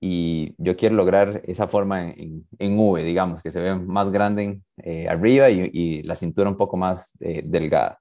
[0.00, 4.60] y yo quiero lograr esa forma en, en, V, digamos, que se ve más grande
[4.78, 8.00] eh, arriba y, la cintura un poco más eh, delgada.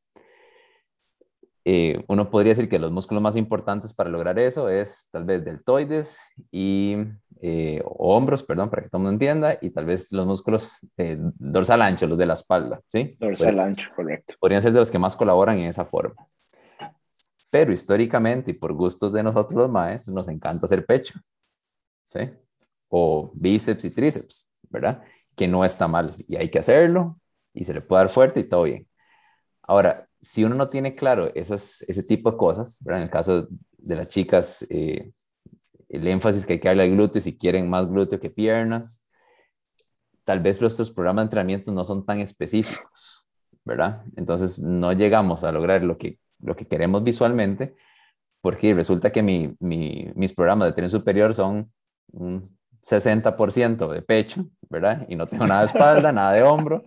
[1.65, 5.43] Eh, uno podría decir que los músculos más importantes para lograr eso es tal vez
[5.43, 6.19] deltoides
[6.52, 6.95] y
[7.84, 10.80] o hombros, perdón, para que todo el mundo entienda, y tal vez los músculos
[11.38, 13.12] dorsal ancho, los de la espalda, ¿sí?
[13.17, 14.34] Dorsal ancho, correcto.
[14.39, 16.15] Podrían ser de los que más colaboran en esa forma.
[17.52, 21.19] Pero históricamente y por gustos de nosotros los maes, nos encanta hacer pecho.
[22.12, 22.19] ¿sí?
[22.89, 25.04] O bíceps y tríceps, ¿verdad?
[25.38, 27.19] Que no está mal y hay que hacerlo
[27.54, 28.88] y se le puede dar fuerte y todo bien.
[29.63, 33.01] Ahora, si uno no tiene claro esas, ese tipo de cosas, ¿verdad?
[33.01, 35.12] En el caso de las chicas, eh,
[35.88, 39.01] el énfasis que hay que darle al glúteo si quieren más glúteo que piernas,
[40.23, 43.25] tal vez nuestros programas de entrenamiento no son tan específicos,
[43.65, 44.03] ¿verdad?
[44.15, 47.73] Entonces no llegamos a lograr lo que, lo que queremos visualmente,
[48.41, 51.71] porque resulta que mi, mi, mis programas de tren superior son
[52.12, 52.43] un
[52.82, 55.05] 60% de pecho, ¿verdad?
[55.10, 56.84] Y no tengo nada de espalda, nada de hombro.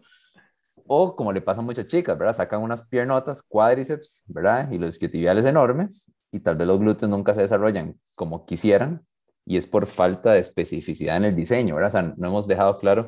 [0.87, 2.35] O como le pasa a muchas chicas, ¿verdad?
[2.35, 4.71] Sacan unas piernotas, cuádriceps, ¿verdad?
[4.71, 9.07] Y los isquiotibiales enormes y tal vez los glúteos nunca se desarrollan como quisieran
[9.45, 11.89] y es por falta de especificidad en el diseño, ¿verdad?
[11.89, 13.07] O sea, no hemos dejado claro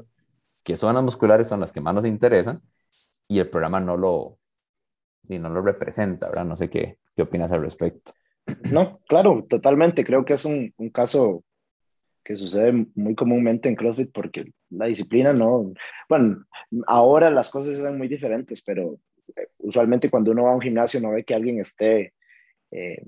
[0.64, 2.60] qué zonas musculares son las que más nos interesan
[3.28, 4.38] y el programa no lo,
[5.28, 6.44] y no lo representa, ¿verdad?
[6.44, 8.12] No sé qué, qué opinas al respecto.
[8.68, 10.04] No, claro, totalmente.
[10.04, 11.44] Creo que es un, un caso
[12.24, 15.72] que sucede muy comúnmente en CrossFit porque la disciplina no,
[16.08, 16.44] bueno,
[16.86, 18.98] ahora las cosas son muy diferentes, pero
[19.36, 22.14] eh, usualmente cuando uno va a un gimnasio no ve que alguien esté
[22.70, 23.04] eh,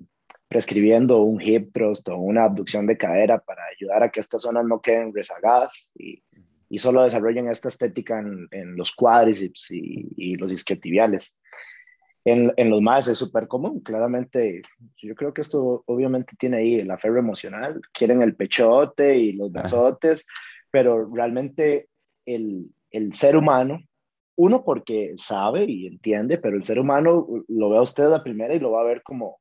[0.49, 4.65] prescribiendo un hip thrust o una abducción de cadera para ayudar a que estas zonas
[4.67, 6.23] no queden rezagadas y,
[6.69, 11.39] y solo desarrollen esta estética en, en los cuádriceps y, y los isquiotibiales
[12.27, 14.63] en, los más es súper común, claramente.
[14.97, 19.53] Yo creo que esto obviamente tiene ahí el aferro emocional, quieren el pechote y los
[19.53, 20.27] brazotes,
[20.71, 21.89] pero realmente
[22.25, 23.81] el, el ser humano,
[24.35, 28.55] uno porque sabe y entiende, pero el ser humano lo ve a usted la primera
[28.55, 29.39] y lo va a ver como,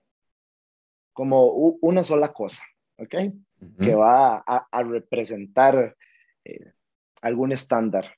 [1.11, 1.47] como
[1.81, 2.63] una sola cosa,
[2.97, 3.15] ¿ok?
[3.79, 5.95] Que va a, representar
[6.43, 6.71] eh,
[7.21, 8.13] algún estándar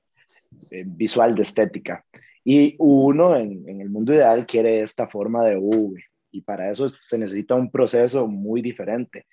[0.71, 2.03] eh, visual de estética.
[2.49, 7.17] Y uno en, el mundo ideal quiere esta forma de V y para eso se
[7.17, 9.25] necesita un proceso muy diferente.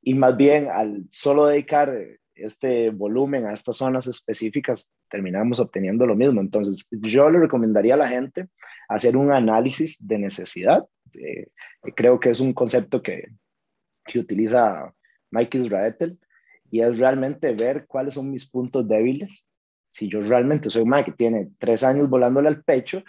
[0.00, 1.92] Y más bien al solo dedicar
[2.36, 6.40] este volumen a estas zonas específicas, terminamos obteniendo lo mismo.
[6.40, 8.46] Entonces, yo le recomendaría a la gente
[8.88, 10.86] hacer un análisis de necesidad.
[11.14, 11.48] Eh,
[11.96, 13.24] creo que es un concepto que,
[14.04, 14.94] que utiliza
[15.32, 16.16] Mike Israetel
[16.70, 19.44] y es realmente ver cuáles son mis puntos débiles.
[19.96, 23.02] Si yo realmente soy un Mike que tiene tres años volándole al pecho,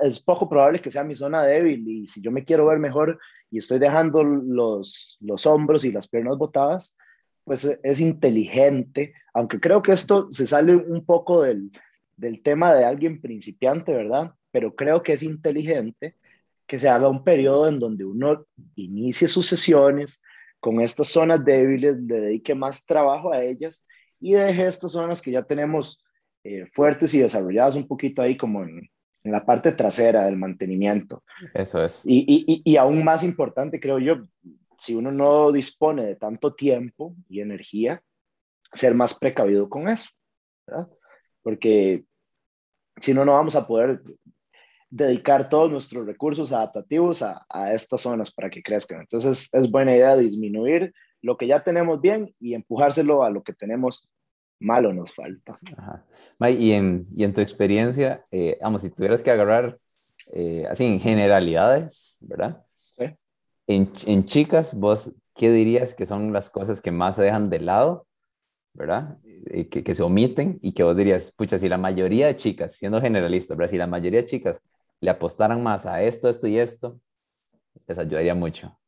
[0.00, 3.18] es poco probable que sea mi zona débil y si yo me quiero ver mejor
[3.50, 6.96] y estoy dejando los, los hombros y las piernas botadas,
[7.44, 11.72] pues es inteligente, aunque creo que esto se sale un poco del,
[12.16, 14.32] del tema de alguien principiante, ¿verdad?
[14.50, 16.16] Pero creo que es inteligente
[16.66, 20.22] que se haga un periodo en donde uno inicie sus sesiones
[20.58, 23.84] con estas zonas débiles, le dedique más trabajo a ellas
[24.18, 26.02] y deje estas zonas que ya tenemos
[26.44, 28.88] eh, fuertes y desarrolladas un poquito ahí como en,
[29.24, 31.22] en la parte trasera del mantenimiento.
[31.54, 32.02] Eso es.
[32.06, 34.26] Y, y, y, aún más importante, creo yo,
[34.78, 38.02] si uno no dispone de tanto tiempo y energía,
[38.72, 40.10] ser más precavido con eso,
[40.66, 40.88] ¿verdad?
[41.42, 42.04] Porque
[43.00, 44.02] si no, no vamos a poder
[44.88, 49.00] dedicar todos nuestros recursos adaptativos a, a, estas zonas para que crezcan.
[49.00, 53.52] Entonces es buena idea disminuir lo que ya tenemos bien y empujárselo a lo que
[53.52, 54.09] tenemos
[54.60, 55.58] malo nos falta.
[55.76, 56.04] Ajá.
[56.50, 59.78] y, en, y en tu experiencia, eh, vamos, si tuvieras que agarrar
[60.32, 62.62] eh, así en generalidades, ¿verdad?
[62.76, 63.04] Sí.
[63.66, 67.60] En, en, chicas, vos, ¿qué dirías que son las cosas que más se dejan de
[67.60, 68.06] lado,
[68.74, 69.18] ¿verdad?
[69.46, 72.76] Eh, que, que, se omiten y que vos dirías, pucha, si la mayoría de chicas,
[72.76, 73.70] siendo generalista, ¿verdad?
[73.70, 74.60] Si la mayoría de chicas
[75.00, 77.00] le apostaran más a esto, esto y esto,
[77.86, 78.78] les ayudaría mucho.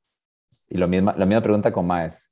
[0.69, 2.32] Y lo misma, la misma pregunta con Maes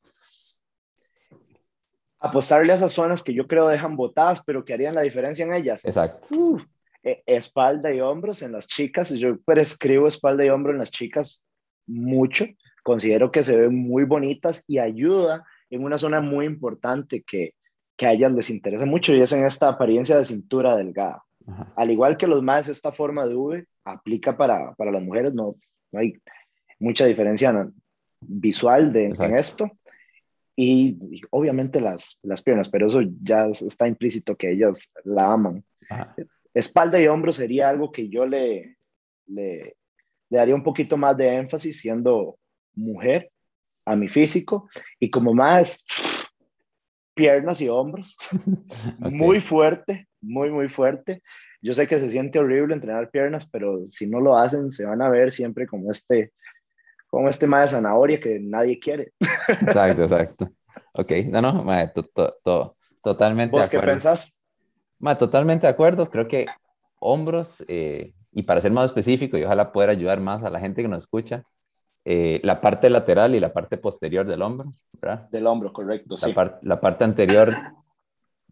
[2.20, 5.54] apostarle a esas zonas que yo creo dejan botadas, pero que harían la diferencia en
[5.54, 5.84] ellas.
[5.84, 6.58] Exacto.
[7.02, 9.10] E, espalda y hombros en las chicas.
[9.10, 11.48] Yo prescribo espalda y hombro en las chicas
[11.86, 12.46] mucho.
[12.82, 17.54] Considero que se ven muy bonitas y ayuda en una zona muy importante que,
[17.96, 21.24] que a ellas les interesa mucho y es en esta apariencia de cintura delgada.
[21.76, 25.56] Al igual que los más, esta forma de V aplica para, para las mujeres, no,
[25.90, 26.14] no hay
[26.78, 27.68] mucha diferencia
[28.20, 29.70] visual de, en esto
[30.56, 35.64] y, obviamente las, las piernas, pero eso ya está implícito que ellas la aman.
[36.54, 38.76] Espalda y hombro sería algo que yo le,
[39.26, 39.76] le,
[40.28, 42.38] le daría un poquito más de énfasis siendo
[42.74, 43.30] mujer
[43.86, 45.84] a mi físico y como más
[47.14, 48.16] piernas y hombros,
[49.00, 51.22] muy fuerte, muy, muy fuerte.
[51.62, 55.02] Yo sé que se siente horrible entrenar piernas, pero si no lo hacen, se van
[55.02, 56.32] a ver siempre como este
[57.10, 59.12] como este más de zanahoria que nadie quiere.
[59.48, 60.50] Exacto, exacto.
[60.94, 61.64] Ok, no, no,
[63.02, 64.42] totalmente ¿Vos qué pensás?
[65.18, 66.08] totalmente de acuerdo.
[66.08, 66.46] Creo que
[67.00, 70.82] hombros, eh, y para ser más específico, y ojalá poder ayudar más a la gente
[70.82, 71.44] que nos escucha,
[72.04, 75.28] eh, la parte lateral y la parte posterior del hombro, ¿verdad?
[75.30, 76.34] Del hombro, correcto, la sí.
[76.62, 77.54] la parte anterior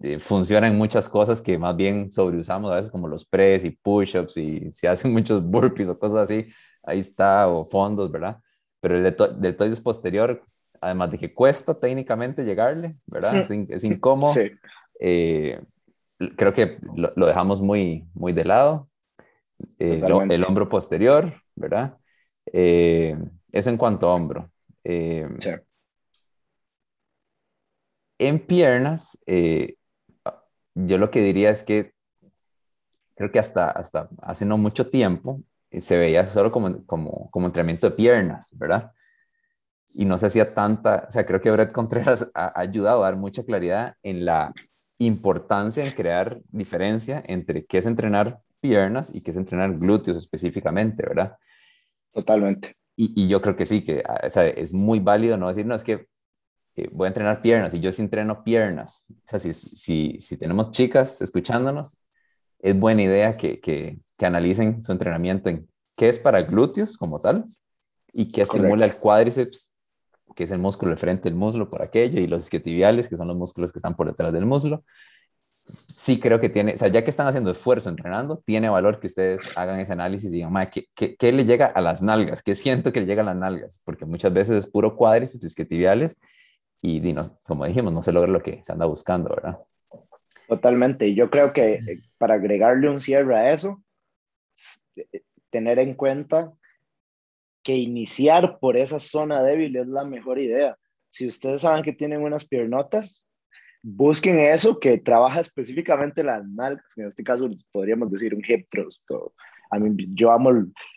[0.01, 3.71] eh, funciona en muchas cosas que más bien sobreusamos a veces, como los press y
[3.71, 6.47] push-ups, y se hacen muchos burpees o cosas así,
[6.83, 8.38] ahí está, o fondos, ¿verdad?
[8.80, 10.42] Pero el deltoides posterior,
[10.80, 13.36] además de que cuesta técnicamente llegarle, ¿verdad?
[13.40, 14.32] Es, incómodo.
[14.32, 14.50] Sí.
[15.00, 15.60] Eh,
[16.36, 18.88] creo que lo, dejamos muy, muy de lado.
[19.78, 21.96] Eh, el hombro posterior, ¿verdad?
[22.52, 23.16] Eh,
[23.50, 24.48] eso en cuanto a hombro.
[24.84, 25.50] Sí.
[28.20, 29.22] En piernas,
[30.74, 31.92] yo lo que diría es que
[33.14, 35.36] creo que hasta, hasta hace no mucho tiempo
[35.70, 38.92] se veía solo como, como, como entrenamiento de piernas, ¿verdad?
[39.94, 43.16] Y no se hacía tanta, o sea, creo que Brett Contreras ha, ayudado a dar
[43.16, 44.52] mucha claridad en la
[44.98, 51.04] importancia en crear diferencia entre qué es entrenar piernas y qué es entrenar glúteos específicamente,
[51.07, 51.37] ¿verdad?
[52.12, 52.76] Totalmente.
[52.96, 55.74] Y, y yo creo que sí, que o sea, es muy válido no decir, no,
[55.74, 56.09] es que
[56.92, 59.07] voy a entrenar piernas y yo sí entreno piernas.
[59.11, 62.08] O sea, si, si, si tenemos chicas escuchándonos,
[62.61, 67.18] es buena idea que, que, que analicen su entrenamiento en qué es para glúteos como
[67.18, 67.44] tal
[68.12, 69.73] y qué estimula el cuádriceps,
[70.35, 73.29] que es el músculo del frente del muslo por aquello, y los isquiotibiales, que son
[73.29, 74.85] los músculos que están por detrás del muslo.
[75.88, 79.07] Sí creo que tiene, o sea, ya que están haciendo esfuerzo entrenando, tiene valor que
[79.07, 82.42] ustedes hagan ese análisis y digan, ¿qué, qué, qué le llega a las nalgas?
[82.42, 83.83] ¿Qué siento que le llega a las nalgas?
[83.85, 86.21] Porque muchas veces es puro cuádriceps, isquiotibiales,
[86.81, 87.15] y, y
[87.46, 89.59] como dijimos, no se logra lo que se anda buscando, ¿verdad?
[90.49, 91.15] Totalmente.
[91.15, 93.85] Yo creo que eh, para agregarle un cierre a eso,
[94.96, 96.53] eh, tener en cuenta
[97.63, 100.77] que iniciar por esa zona débil es la mejor idea.
[101.11, 103.27] Si ustedes saben que tienen unas piernotas,
[103.83, 109.07] busquen eso que trabaja específicamente las nalgas, en este caso podríamos decir un hip thrust.
[109.71, 110.51] a mí, yo amo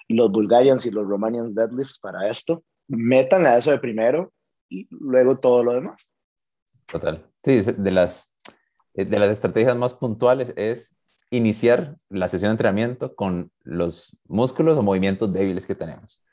[0.07, 2.63] los Bulgarians y los Romanians deadlifts para esto.
[2.87, 4.31] Métanle a eso de primero
[4.69, 6.13] y luego todo lo demás.
[6.85, 7.21] Total.
[7.43, 8.30] Sí, de las,
[8.93, 14.83] de las estrategias más puntuales es iniciar la sesión de entrenamiento con los músculos o
[14.83, 16.25] movimientos débiles que tenemos.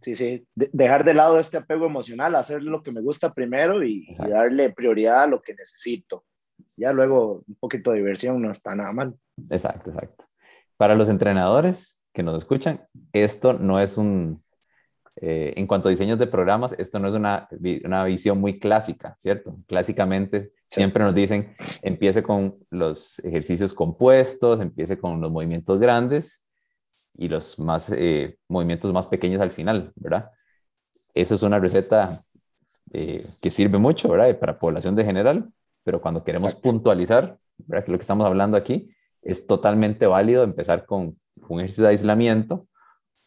[0.00, 4.06] Sí, sí, dejar de lado este apego emocional, hacer lo que me gusta primero y,
[4.08, 6.24] y, darle prioridad a lo que necesito.
[6.76, 9.14] Ya luego un poquito de diversión no está nada mal.
[9.50, 10.26] Exacto, exacto.
[10.76, 12.78] Para los entrenadores que nos escuchan,
[13.12, 14.42] esto no es un,
[15.16, 17.48] eh, en cuanto a diseños de programas, esto no es una,
[17.84, 19.54] una visión muy clásica, ¿cierto?
[19.68, 21.44] Clásicamente siempre nos dicen,
[21.82, 26.48] empiece con los ejercicios compuestos, empiece con los movimientos grandes
[27.16, 30.26] y los más, eh, movimientos más pequeños al final, ¿verdad?
[31.14, 32.18] Eso es una receta
[32.92, 34.36] eh, que sirve mucho, ¿verdad?
[34.38, 35.44] Para población de general,
[35.84, 37.36] pero cuando queremos puntualizar,
[37.68, 37.84] ¿verdad?
[37.84, 38.88] Que lo que estamos hablando aquí
[39.22, 41.12] es totalmente válido empezar con
[41.48, 42.64] un ejercicio de aislamiento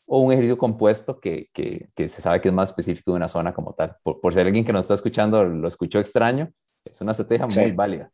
[0.08, 3.28] o un ejercicio compuesto que, que, que, se sabe que es más específico de una
[3.28, 3.98] zona como tal.
[4.02, 6.50] Por, por si alguien que nos está escuchando lo escuchó extraño,
[6.84, 8.10] es una estrategia muy válida.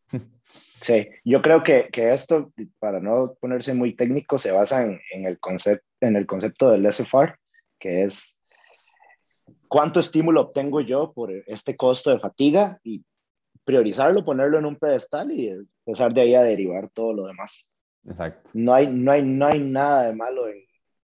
[0.81, 5.25] Sí, yo creo que, que, esto, para no ponerse muy técnico, se basa en, en
[5.25, 7.35] el, concept, en el concepto del SFR,
[7.79, 8.41] que es
[9.69, 13.05] cuánto estímulo obtengo yo por este costo de fatiga y
[13.63, 15.49] priorizarlo, ponerlo en un pedestal y
[15.85, 17.69] empezar de ahí a derivar todo lo demás.
[18.03, 18.49] Exacto.
[18.55, 20.65] No hay, no hay, no hay nada de malo en,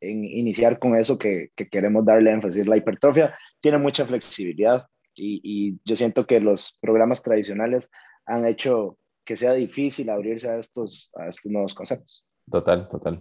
[0.04, 2.68] en iniciar con eso que, que, queremos darle énfasis.
[2.68, 4.86] La hipertrofia tiene mucha flexibilidad
[5.16, 7.92] y, y, yo siento que los programas tradicionales
[8.26, 12.26] han hecho que sea difícil abrirse a estos, a estos nuevos conceptos.
[12.52, 13.18] Total, total.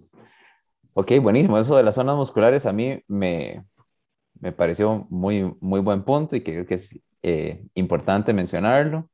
[0.94, 1.58] Ok, buenísimo.
[1.58, 3.64] Eso de las zonas musculares a mí me,
[4.40, 9.08] me pareció muy, muy buen punto y creo que es eh, importante mencionarlo.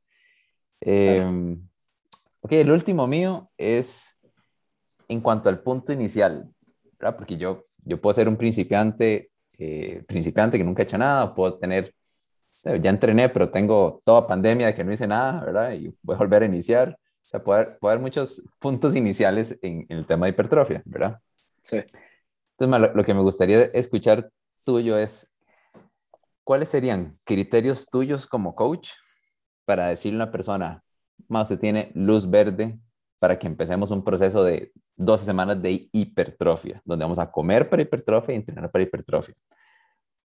[0.81, 1.23] Eh,
[2.41, 4.19] ok, el último mío es
[5.07, 6.49] en cuanto al punto inicial.
[6.99, 7.17] ¿Verdad?
[7.17, 11.57] Porque yo, yo puedo ser un principiante, eh, principiante que nunca ha hecho nada, puedo
[11.57, 11.93] tener,
[12.65, 15.73] eh, ya entrené, pero tengo toda pandemia de que no hice nada, ¿verdad?
[15.73, 16.89] Y voy a volver a iniciar.
[16.91, 20.81] O sea, puede haber, puede haber muchos puntos iniciales en, en, el tema de hipertrofia,
[20.85, 21.19] ¿verdad?
[21.53, 21.77] Sí.
[22.57, 24.29] Entonces, lo, lo que me gustaría escuchar
[24.65, 25.31] tuyo es,
[26.43, 28.89] ¿cuáles serían criterios tuyos como coach
[29.65, 30.81] para decirle a una persona,
[31.27, 32.79] más usted tiene luz verde
[33.19, 37.81] para que empecemos un proceso de 12 semanas de hipertrofia, donde vamos a comer para
[37.81, 39.35] hipertrofia y entrenar para hipertrofia.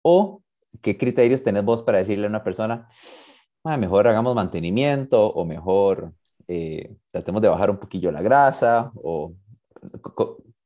[0.02, 0.42] O,
[0.82, 2.88] ¿qué criterios tenés vos para decirle a una persona,
[3.64, 6.14] ah, mejor hagamos mantenimiento o mejor
[6.48, 8.92] eh, tratemos de bajar un poquillo la grasa?
[8.96, 9.32] O,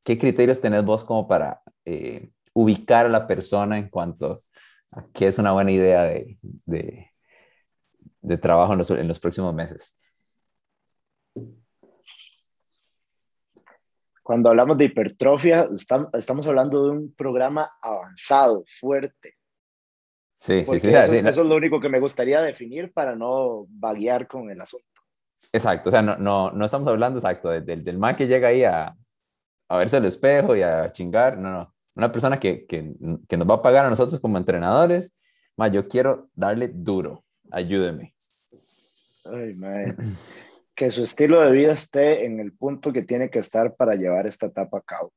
[0.04, 4.44] ¿Qué criterios tenés vos como para eh, ubicar a la persona en cuanto
[4.94, 6.38] a qué es una buena idea de,
[8.22, 10.05] de, trabajo en los próximos meses?
[14.26, 15.70] Cuando hablamos de hipertrofia,
[16.14, 19.36] estamos hablando de un programa avanzado, fuerte.
[20.34, 23.68] Sí, sí, sí, eso, sí, eso, es lo único que me gustaría definir para no
[23.70, 24.88] vaguear con el asunto.
[25.54, 28.48] Exacto, o sea, no, no, no estamos hablando exacto del, del, del man que llega
[28.48, 28.96] ahí a,
[29.68, 31.68] a verse al espejo y a chingar, no, no.
[31.96, 32.96] Una persona que, que,
[33.30, 35.20] que nos va a pagar a nosotros como entrenadores,
[35.56, 38.16] ma, yo quiero darle duro, ayúdeme.
[39.26, 39.96] Ay, man
[40.76, 44.28] que su estilo de vida esté en el punto que tiene que estar para llevar
[44.28, 45.14] esta etapa a cabo.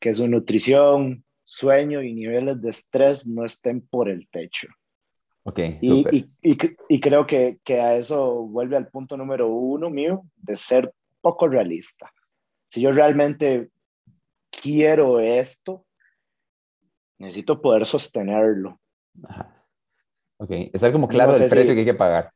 [0.00, 4.68] Que su nutrición, sueño y niveles de estrés no estén por el techo.
[5.42, 6.58] Ok, y, y, y,
[6.88, 11.48] y, creo que, que a eso vuelve al punto número uno mío, de ser poco
[11.48, 12.12] realista.
[12.68, 13.70] Si yo realmente
[14.50, 15.86] quiero esto,
[17.18, 18.80] necesito poder sostenerlo.
[19.24, 19.52] Ajá.
[20.38, 21.74] Ok, estar como claro no sé del precio si...
[21.74, 22.32] que hay que pagar.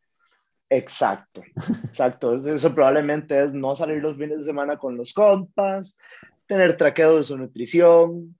[0.71, 1.43] Exacto,
[1.85, 2.37] exacto.
[2.37, 5.97] Eso probablemente es no salir los fines de semana con los compas,
[6.47, 8.37] tener traqueo de su nutrición,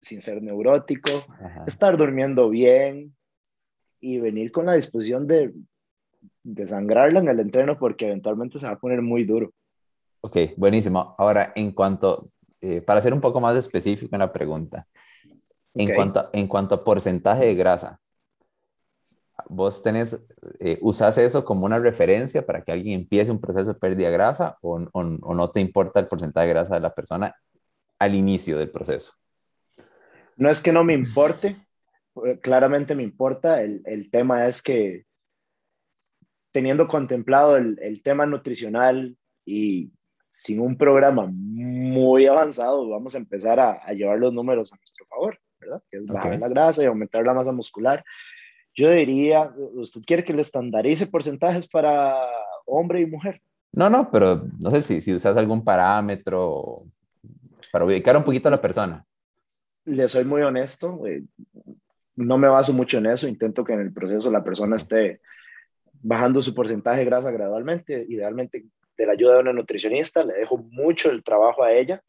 [0.00, 1.64] sin ser neurótico, Ajá.
[1.66, 3.14] estar durmiendo bien
[4.00, 5.52] y venir con la disposición de,
[6.42, 9.52] de sangrarla en el entreno porque eventualmente se va a poner muy duro.
[10.22, 11.14] Ok, buenísimo.
[11.18, 12.30] Ahora, en cuanto,
[12.60, 14.84] eh, para ser un poco más específico en la pregunta,
[15.74, 18.00] en, cuanto, en cuanto a porcentaje de grasa,
[19.48, 20.20] vos tenés,
[20.58, 24.12] eh, usás eso como una referencia para que alguien empiece un proceso de pérdida de
[24.12, 27.34] grasa o, o, o, no te importa el porcentaje de grasa de la persona
[27.98, 29.12] al inicio del proceso?
[30.36, 31.56] No es que no me importe,
[32.40, 35.04] claramente me importa, el, el tema es que
[36.52, 39.92] teniendo contemplado el, el, tema nutricional y
[40.32, 45.06] sin un programa muy avanzado, vamos a empezar a, a llevar los números a nuestro
[45.06, 45.82] favor, ¿verdad?
[45.90, 46.40] Que es bajar okay.
[46.40, 48.02] la grasa y aumentar la masa muscular.
[48.74, 52.16] Yo diría, ¿usted quiere que le estandarice porcentajes para
[52.66, 53.40] hombre y mujer?
[53.72, 56.76] No, no, pero no sé si, si usas algún parámetro
[57.72, 59.04] para ubicar un poquito a la persona.
[59.84, 61.22] Le soy muy honesto, eh,
[62.16, 65.20] no me baso mucho en eso, intento que en el proceso la persona esté
[66.02, 68.66] bajando su porcentaje de grasa gradualmente, idealmente
[68.96, 72.02] de la ayuda de una nutricionista, le dejo mucho el trabajo a ella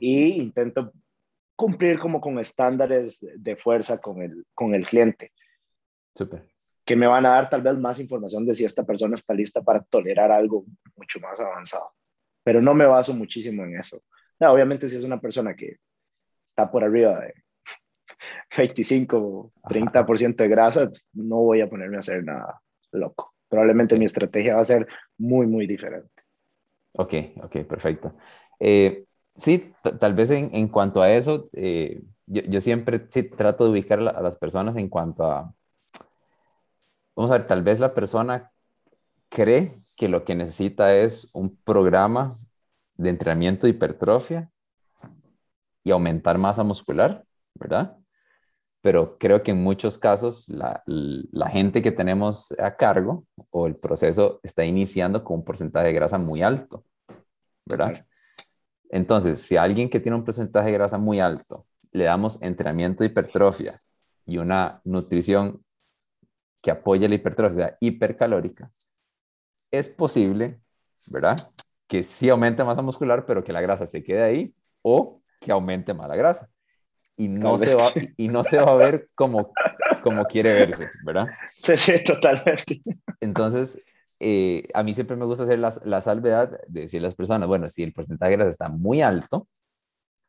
[0.00, 0.92] y intento
[1.56, 5.32] cumplir como con estándares de fuerza con el, con el cliente.
[6.14, 6.48] Súper.
[6.84, 9.62] Que me van a dar tal vez más información de si esta persona está lista
[9.62, 10.64] para tolerar algo
[10.96, 11.92] mucho más avanzado.
[12.42, 14.02] Pero no me baso muchísimo en eso.
[14.40, 15.76] obviamente si es una persona que
[16.46, 17.34] está por arriba de
[18.56, 22.60] 25, 30% de grasa, pues, no voy a ponerme a hacer nada
[22.90, 23.34] loco.
[23.48, 24.86] Probablemente mi estrategia va a ser
[25.18, 26.10] muy, muy diferente.
[26.94, 28.14] Ok, ok, perfecto.
[28.60, 29.04] Eh,
[29.34, 33.70] sí, tal vez en, en, cuanto a eso, eh, yo, yo, siempre sí trato de
[33.70, 35.54] ubicar a, las personas en cuanto a,
[37.14, 38.50] vamos a ver, tal vez la persona
[39.28, 42.32] cree que lo que necesita es un programa
[42.96, 44.50] de entrenamiento de hipertrofia
[45.84, 47.96] y aumentar masa muscular, ¿verdad?
[48.82, 53.74] Pero creo que en muchos casos la, la, gente que tenemos a cargo o el
[53.74, 56.84] proceso está iniciando con un porcentaje de grasa muy alto,
[57.64, 58.04] ¿verdad?
[58.90, 63.02] Entonces, si a alguien que tiene un porcentaje de grasa muy alto le damos entrenamiento
[63.02, 63.78] de hipertrofia
[64.26, 65.62] y una nutrición
[66.62, 68.70] que apoye la hipertrofia hipercalórica,
[69.70, 70.60] es posible,
[71.08, 71.50] ¿verdad?
[71.88, 75.92] Que sí aumente masa muscular, pero que la grasa se quede ahí o que aumente
[75.92, 76.46] más la grasa.
[77.16, 79.52] Y no, se va, y no se va a ver como,
[80.02, 81.26] como quiere verse, ¿verdad?
[81.62, 82.80] Sí, sí, totalmente.
[83.20, 83.82] Entonces,
[84.18, 87.48] eh, a mí siempre me gusta hacer la, la, salvedad de decir a las personas,
[87.48, 89.48] bueno, si el porcentaje de grasa está muy alto,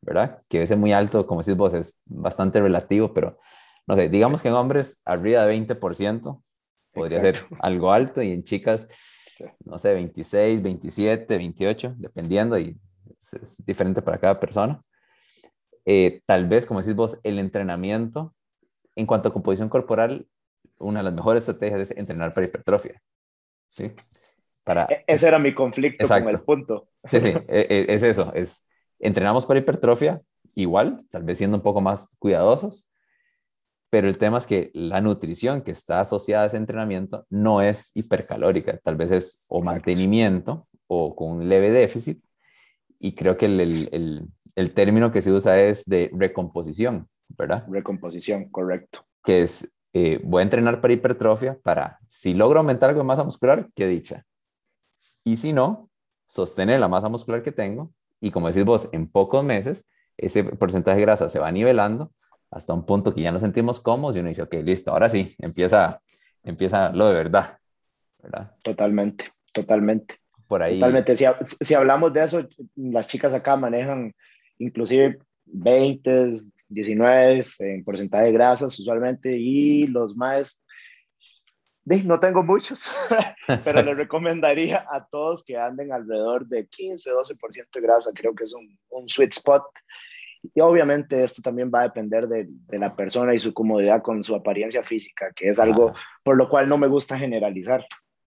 [0.01, 0.37] ¿verdad?
[0.49, 3.37] Que ese muy alto, como decís vos, es bastante relativo, pero
[3.87, 6.41] no sé, digamos que en hombres arriba de 20%
[6.93, 8.87] podría ser algo alto y en chicas,
[9.65, 12.77] no sé, 26, 27, 28, dependiendo y
[13.07, 14.79] es diferente para cada persona.
[15.85, 18.33] Eh, tal vez, como decís vos, el entrenamiento,
[18.95, 20.27] en cuanto a composición corporal,
[20.79, 23.01] una de las mejores estrategias es entrenar para hipertrofia.
[23.67, 23.91] ¿sí?
[24.63, 24.85] Para...
[24.85, 26.87] E-, ese era mi conflicto con el punto.
[27.09, 28.67] Sí, sí, e-, e-, es eso, es
[28.99, 30.17] entrenamos para hipertrofia,
[30.55, 32.89] igual, tal vez siendo un poco más cuidadosos,
[33.93, 37.91] pero el tema es que la nutrición que está asociada a ese entrenamiento no es
[37.93, 42.19] hipercalórica, tal vez es o mantenimiento o con un leve déficit,
[42.97, 47.05] y creo que el, el, el término que se usa es de recomposición,
[47.37, 47.67] ¿verdad?
[47.69, 49.05] Recomposición, correcto.
[49.23, 53.23] Que es, eh, voy a entrenar para hipertrofia para, si logro aumentar algo de masa
[53.23, 54.25] muscular, qué dicha.
[55.23, 55.91] Y si no,
[56.25, 59.87] sostener la masa muscular que tengo y como decís vos, en pocos meses
[60.17, 62.09] ese porcentaje de grasa se va nivelando
[62.53, 65.35] hasta un punto que ya nos sentimos cómodos y uno dice, ok, listo, ahora sí,
[65.39, 65.99] empieza,
[66.43, 67.57] empieza lo de verdad.
[68.21, 68.51] ¿verdad?
[68.63, 70.15] Totalmente, totalmente.
[70.47, 70.79] Por ahí.
[70.79, 71.15] Totalmente.
[71.17, 71.25] Si,
[71.61, 74.13] si hablamos de eso, las chicas acá manejan
[74.59, 76.29] inclusive 20,
[76.69, 80.63] 19 en porcentaje de grasas usualmente y los más,
[81.85, 82.89] no tengo muchos,
[83.65, 88.45] pero les recomendaría a todos que anden alrededor de 15, 12% de grasa, creo que
[88.45, 89.63] es un, un, sweet spot.
[90.53, 94.23] Y obviamente esto también va a depender de, de, la persona y su comodidad con
[94.23, 97.85] su apariencia física, que es algo por lo cual no me gusta generalizar.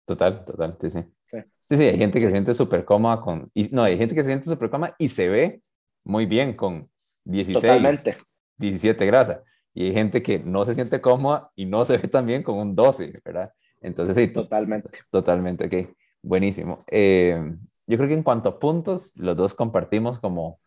[0.05, 0.99] Total, total, sí, sí.
[1.25, 3.47] Sí, sí, hay gente que se siente súper cómoda con...
[3.53, 5.61] Y, no, hay gente que se siente súper cómoda y se ve
[6.03, 6.89] muy bien con
[7.23, 8.03] 16,
[8.57, 9.41] 17 grasa.
[9.73, 12.57] Y hay gente que no se siente cómoda y no se ve tan bien con
[12.57, 13.53] un 12, ¿verdad?
[13.79, 14.89] Entonces, sí, totalmente.
[15.09, 15.95] Totalmente, ok.
[16.21, 16.79] Buenísimo.
[16.91, 17.55] Eh,
[17.87, 20.59] yo creo que en cuanto a puntos, los dos compartimos como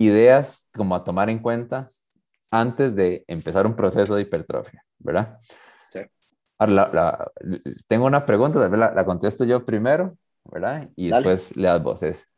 [0.00, 1.86] ideas como a tomar en cuenta
[2.50, 5.38] antes de empezar un proceso de hipertrofia, ¿verdad?
[5.92, 6.00] Sí.
[6.58, 7.30] Ahora,
[7.86, 10.88] tengo una pregunta, la, la, contesto yo primero, ¿verdad?
[10.96, 12.32] Y después le das voces.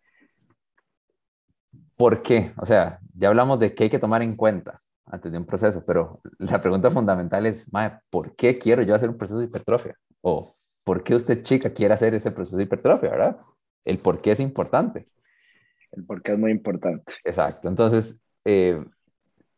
[1.97, 2.53] ¿Por qué?
[2.57, 5.83] O sea, ya hablamos de qué hay que tomar en cuenta antes de un proceso,
[5.87, 7.67] pero la pregunta fundamental es,
[8.11, 9.97] ¿por qué quiero yo hacer un proceso de hipertrofia?
[10.21, 10.53] O
[10.85, 13.39] ¿por qué usted, chica, quiere hacer ese proceso de hipertrofia, verdad?
[13.85, 15.05] El por qué es importante.
[15.93, 17.13] El por qué es muy importante.
[17.25, 17.69] Exacto.
[17.69, 18.85] Entonces, eh,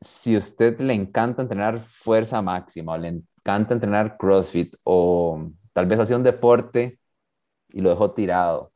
[0.00, 5.86] si a usted le encanta entrenar fuerza máxima o le encanta entrenar CrossFit o tal
[5.86, 6.92] vez hace un deporte
[7.70, 8.68] y lo dejó tirado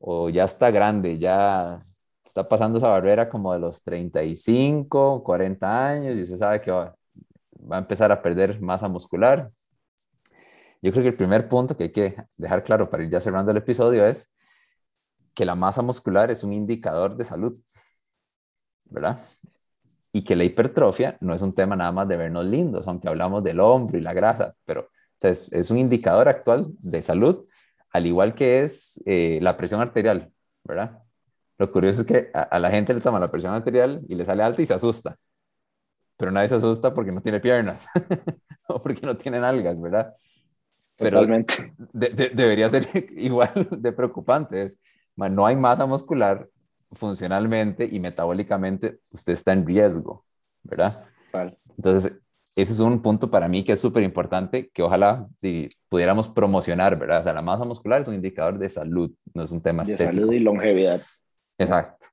[0.00, 1.78] o ya está grande, ya
[2.24, 6.94] está pasando esa barrera como de los 35, 40 años y se sabe que va,
[7.70, 9.44] a empezar a perder masa muscular.
[10.82, 13.50] Yo creo que el primer punto que hay que dejar claro para ir ya cerrando
[13.50, 14.30] el episodio es
[15.36, 17.56] que la masa muscular es un indicador de salud,
[18.86, 19.20] ¿verdad?
[20.14, 23.44] Y que la hipertrofia no es un tema nada más de vernos lindos, aunque hablamos
[23.44, 24.86] del hombro y la grasa, pero
[25.20, 27.44] es, es, un indicador actual de salud,
[27.92, 30.32] al igual que es eh, la presión arterial,
[30.64, 31.02] ¿verdad?
[31.58, 34.42] Lo curioso es que a, la gente le toma la presión arterial y le sale
[34.42, 35.16] alta y se asusta.
[36.16, 37.88] Pero nadie se asusta porque no tiene piernas
[38.68, 40.14] o porque no tiene algas, ¿verdad?
[40.98, 41.26] pero
[41.92, 44.70] debería ser igual de preocupante.
[45.16, 46.48] No hay masa muscular
[46.92, 50.24] funcionalmente y metabólicamente, usted está en riesgo,
[50.62, 51.06] ¿verdad?
[51.76, 52.20] Entonces,
[52.54, 56.98] ese es un punto para mí que es súper importante, que ojalá si pudiéramos promocionar,
[56.98, 57.20] ¿verdad?
[57.20, 59.98] O sea, la masa muscular es un indicador de salud, no es un tema de
[59.98, 61.02] salud y longevidad.
[61.58, 62.08] Exacto.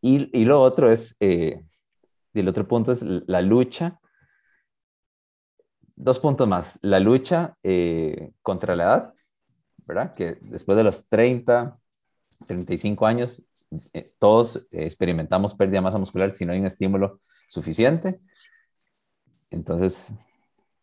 [0.00, 1.62] Y, y lo otro es, eh,
[2.32, 4.00] y el otro punto es la lucha.
[5.96, 6.80] Dos puntos más.
[6.82, 9.14] La lucha eh, contra la edad,
[9.86, 10.14] ¿verdad?
[10.14, 11.78] Que después de los 30,
[12.46, 13.46] 35 años,
[13.92, 18.16] eh, todos experimentamos pérdida de masa muscular si no hay un estímulo suficiente.
[19.50, 20.12] Entonces,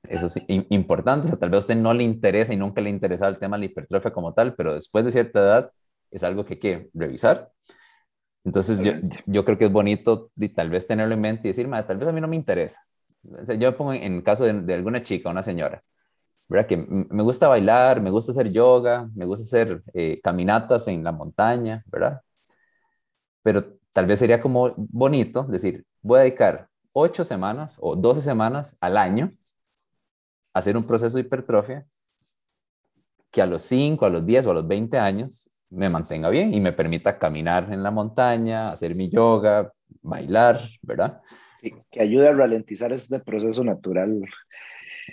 [0.08, 1.26] eso es importante.
[1.26, 3.58] O sea, tal vez a usted no le interesa y nunca le interesa el tema
[3.58, 5.72] de la hipertrofia como tal, pero después de cierta edad
[6.10, 7.52] es algo que hay que revisar.
[8.44, 8.94] Entonces, yo,
[9.26, 12.08] yo, creo que es bonito y tal vez tenerlo en mente y decir, tal vez
[12.08, 12.80] a mí no me interesa.
[13.24, 15.84] O sea, yo pongo en el caso de, de, alguna chica, una señora,
[16.52, 16.68] ¿verdad?
[16.68, 21.14] Que me gusta bailar, me gusta hacer yoga, me gusta hacer eh, caminatas en la
[21.14, 22.22] montaña, ¿verdad?
[23.42, 28.76] Pero tal vez sería como bonito decir, voy a dedicar ocho semanas o 12 semanas
[28.82, 29.30] al año
[30.54, 31.86] a hacer un proceso de hipertrofia
[33.32, 36.54] que a los 5, a los 10 o a los 20 años me mantenga bien
[36.54, 39.72] y me permita caminar en la montaña, hacer mi yoga,
[40.02, 41.22] bailar, ¿verdad?
[41.92, 44.22] que ayude a ralentizar este proceso natural.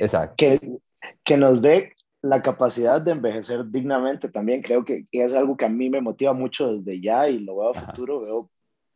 [0.00, 0.34] Exacto.
[0.36, 0.80] Que,
[1.24, 1.92] que nos dé
[2.22, 4.62] la capacidad de envejecer dignamente también.
[4.62, 7.70] Creo que, es algo que a mí me motiva mucho desde ya y lo veo
[7.70, 8.20] a futuro.
[8.20, 8.50] Veo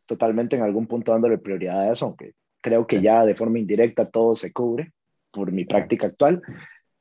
[0.07, 4.09] totalmente en algún punto dándole prioridad a eso, aunque creo que ya de forma indirecta
[4.09, 4.93] todo se cubre
[5.31, 6.41] por mi práctica actual.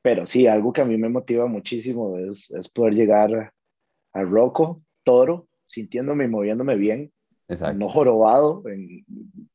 [0.03, 3.53] Pero sí, algo que a mí me motiva muchísimo es, es poder llegar
[4.13, 7.13] a Rocco, toro, sintiéndome y moviéndome bien,
[7.75, 8.63] no jorobado,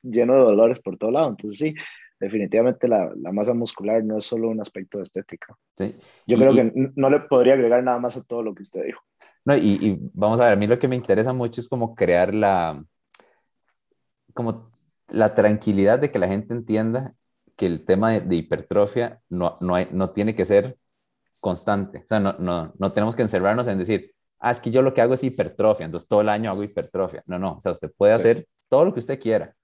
[0.03, 1.29] lleno de dolores por todo lado.
[1.29, 1.75] Entonces sí,
[2.19, 5.57] definitivamente la, la, masa muscular no es solo un aspecto estético.
[5.77, 5.93] Sí.
[6.25, 9.01] Yo creo que no le podría agregar nada más a todo lo que usted dijo.
[9.45, 11.95] No, y, y, vamos a ver, a mí lo que me interesa mucho es como
[11.95, 12.83] crear la,
[14.33, 14.71] como
[15.09, 17.13] la tranquilidad de que la gente entienda
[17.55, 20.77] que el tema de, de hipertrofia no, no, hay, no tiene que ser
[21.39, 21.99] constante.
[21.99, 24.93] O sea, no, no, no tenemos que encerrarnos en decir, ah, es que yo lo
[24.93, 27.23] que hago es hipertrofia, entonces todo el año hago hipertrofia.
[27.27, 29.55] No, no, o sea, usted puede hacer todo lo que usted quiera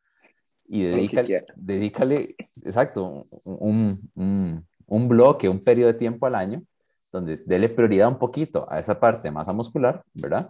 [0.74, 6.64] y dedícale, dedícale exacto, un, un, un, bloque, un periodo de tiempo al año
[7.12, 10.50] donde déle prioridad un poquito a esa parte de masa muscular, ¿verdad?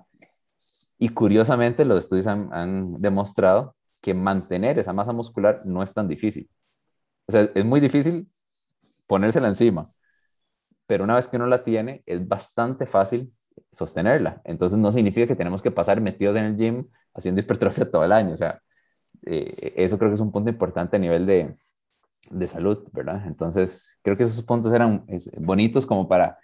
[0.97, 6.07] Y curiosamente los estudios han, han demostrado que mantener esa masa muscular no es tan
[6.07, 6.49] difícil.
[7.27, 8.29] O sea, es muy difícil
[9.07, 9.83] ponérsela encima,
[10.87, 13.29] pero una vez que uno la tiene, es bastante fácil
[13.73, 14.41] sostenerla.
[14.45, 18.13] Entonces no significa que tenemos que pasar metidos en el gym haciendo hipertrofia todo el
[18.13, 18.33] año.
[18.33, 18.57] O sea,
[19.25, 21.55] eh, eso creo que es un punto importante a nivel de,
[22.29, 23.23] de salud, ¿verdad?
[23.27, 25.05] Entonces creo que esos puntos eran
[25.37, 26.37] bonitos como para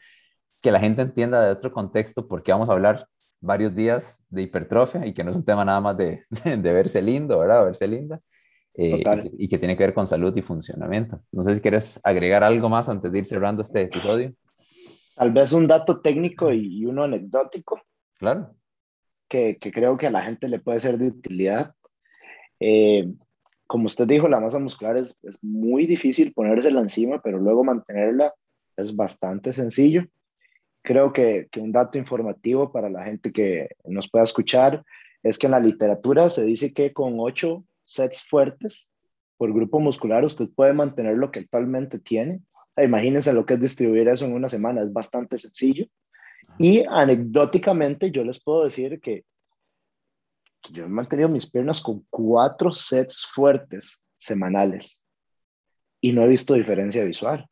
[0.62, 3.08] que la gente entienda de otro contexto por qué vamos a hablar
[3.42, 7.02] varios días de hipertrofia y que no es un tema nada más de, de verse
[7.02, 7.66] lindo, ¿verdad?
[7.66, 8.20] verse linda.
[8.76, 9.04] Eh,
[9.34, 11.20] y, y, que tiene que ver con salud y funcionamiento.
[11.34, 14.34] No sé si quieres agregar algo más antes de ir cerrando este episodio.
[15.16, 17.82] Tal vez un dato técnico y, uno anecdótico.
[18.18, 18.56] Claro.
[19.28, 21.74] Que, que, creo que a la gente le puede ser de utilidad.
[22.60, 23.12] Eh,
[23.68, 28.34] como usted dijo, la masa muscular es, es muy difícil ponérsela encima, pero luego mantenerla
[28.78, 30.06] es bastante sencillo.
[30.82, 34.84] Creo que, que un dato informativo para la gente que nos pueda escuchar
[35.22, 38.92] es que en la literatura se dice que con ocho sets fuertes
[39.38, 42.42] por grupo muscular usted puede mantener lo que actualmente tiene
[42.84, 45.86] Imagínense lo que es distribuir eso en una semana, es bastante sencillo.
[46.58, 49.24] Y anecdóticamente yo les puedo decir que,
[50.72, 55.04] yo he mantenido mis piernas con cuatro sets fuertes semanales
[56.02, 57.48] y no he visto diferencia visual.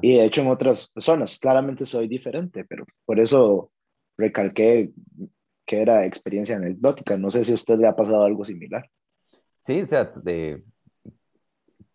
[0.00, 3.70] Y de hecho en otras zonas claramente soy diferente, pero por eso
[4.16, 4.90] recalqué
[5.66, 7.16] que era experiencia anecdótica.
[7.16, 8.88] No sé si a usted le ha pasado algo similar.
[9.58, 10.62] Sí, o sea, de,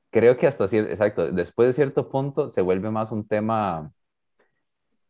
[0.10, 3.92] creo que hasta así, exacto, después de cierto punto se vuelve más un tema,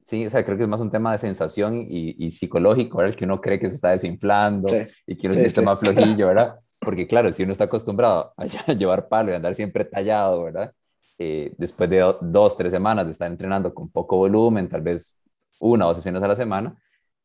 [0.10, 3.14] sí, o sea, creo que es más un tema de sensación y, psicológico, ¿verdad?
[3.14, 4.68] El que uno cree que se está desinflando
[5.06, 6.56] y que uno se siente más flojillo, ¿verdad?
[6.82, 10.74] Porque claro, si uno está acostumbrado a llevar palo y andar siempre tallado, ¿verdad?
[11.20, 15.22] Eh, después de dos, tres semanas de estar entrenando con poco volumen, tal vez
[15.60, 16.76] una o dos sesiones a la semana,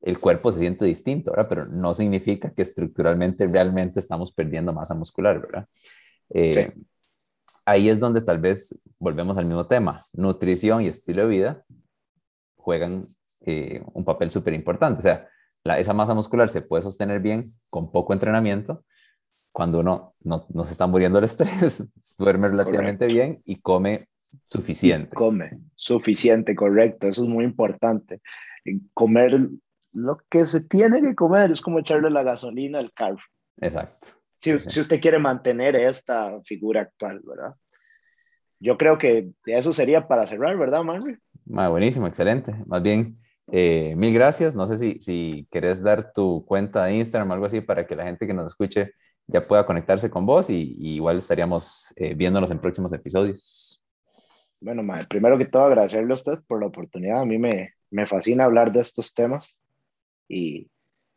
[0.03, 1.47] el cuerpo se siente distinto, ¿verdad?
[1.49, 5.64] Pero no significa que estructuralmente realmente estamos perdiendo masa muscular, ¿verdad?
[6.30, 6.70] Eh,
[7.64, 10.03] ahí es donde tal vez volvemos al mismo tema.
[10.12, 11.64] Nutrición y estilo de vida
[12.64, 13.04] juegan
[13.44, 15.00] eh, un papel súper importante.
[15.00, 18.84] O sea, esa masa muscular se puede sostener bien con poco entrenamiento
[19.52, 24.00] cuando uno no, no se está muriendo el estrés, duerme relativamente bien y come
[24.46, 25.14] suficiente.
[25.14, 27.06] come suficiente, correcto.
[27.06, 28.20] Eso es muy importante.
[28.94, 29.48] Comer
[29.92, 33.22] lo que se tiene que comer es como echarle la gasolina al carro.
[33.58, 34.08] Exacto.
[34.30, 37.54] Si, si usted quiere mantener esta figura actual, ¿verdad?
[38.61, 41.18] Yo creo que eso sería para cerrar, ¿verdad, Manry?
[41.46, 42.55] buenísimo, excelente.
[42.66, 43.07] Más bien,
[43.52, 44.55] eh, mil gracias.
[44.55, 47.96] No sé si, si querés dar tu cuenta de Instagram o algo así para que
[47.96, 48.92] la gente que nos escuche
[49.26, 53.82] ya pueda conectarse con vos y, igual estaríamos eh, viéndonos en próximos episodios.
[54.61, 57.20] Bueno, primero que todo agradecerle a usted por la oportunidad.
[57.20, 59.61] A mí me, me fascina hablar de estos temas
[60.28, 60.70] y,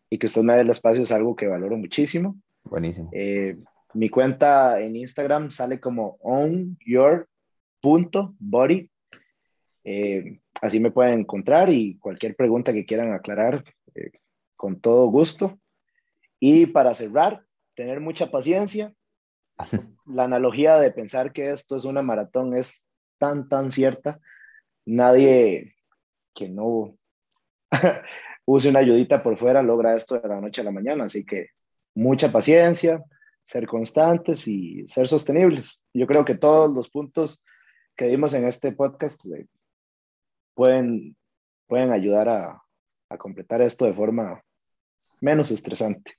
[0.10, 2.36] y, que usted me dé el espacio es algo que valoro muchísimo.
[2.64, 3.10] Buenísimo.
[3.14, 3.54] Eh,
[3.94, 7.32] mi cuenta en Instagram sale como onyour.body.
[9.84, 13.64] Eh, así me pueden encontrar y cualquier pregunta que quieran aclarar,
[13.96, 14.12] eh,
[14.56, 15.60] con todo gusto.
[16.40, 17.44] Y para cerrar,
[17.76, 18.94] tener mucha paciencia.
[20.06, 24.20] La analogía de pensar que esto es una maratón es tan, tan cierta.
[24.86, 25.76] Nadie
[26.34, 26.98] que no
[28.46, 31.06] use una ayudita por fuera logra esto de la noche a la mañana.
[31.06, 31.50] Así que
[31.96, 33.04] mucha paciencia,
[33.48, 35.82] ser constantes y ser sostenibles.
[35.94, 37.46] Yo creo que todos los puntos
[37.96, 39.48] que vimos en este podcast eh,
[40.54, 41.16] pueden,
[41.66, 42.62] pueden ayudar a,
[43.08, 44.42] a completar esto de forma
[45.22, 46.12] menos estresante.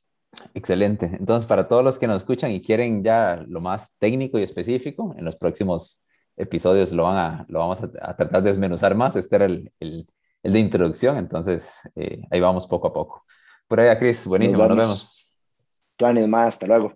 [0.55, 1.05] Excelente.
[1.05, 5.15] Entonces, para todos los que nos escuchan y quieren ya lo más técnico y específico,
[5.19, 6.03] en los próximos
[6.35, 9.17] episodios lo, van a, lo vamos a, tratar de desmenuzar más.
[9.17, 10.07] Este era el, el,
[10.43, 13.27] el de introducción, entonces eh, ahí vamos poco a poco.
[13.67, 15.27] Por ahí, Cris, buenísimo, nos vemos.
[16.01, 16.29] Nos vemos.
[16.31, 16.95] más, hasta luego.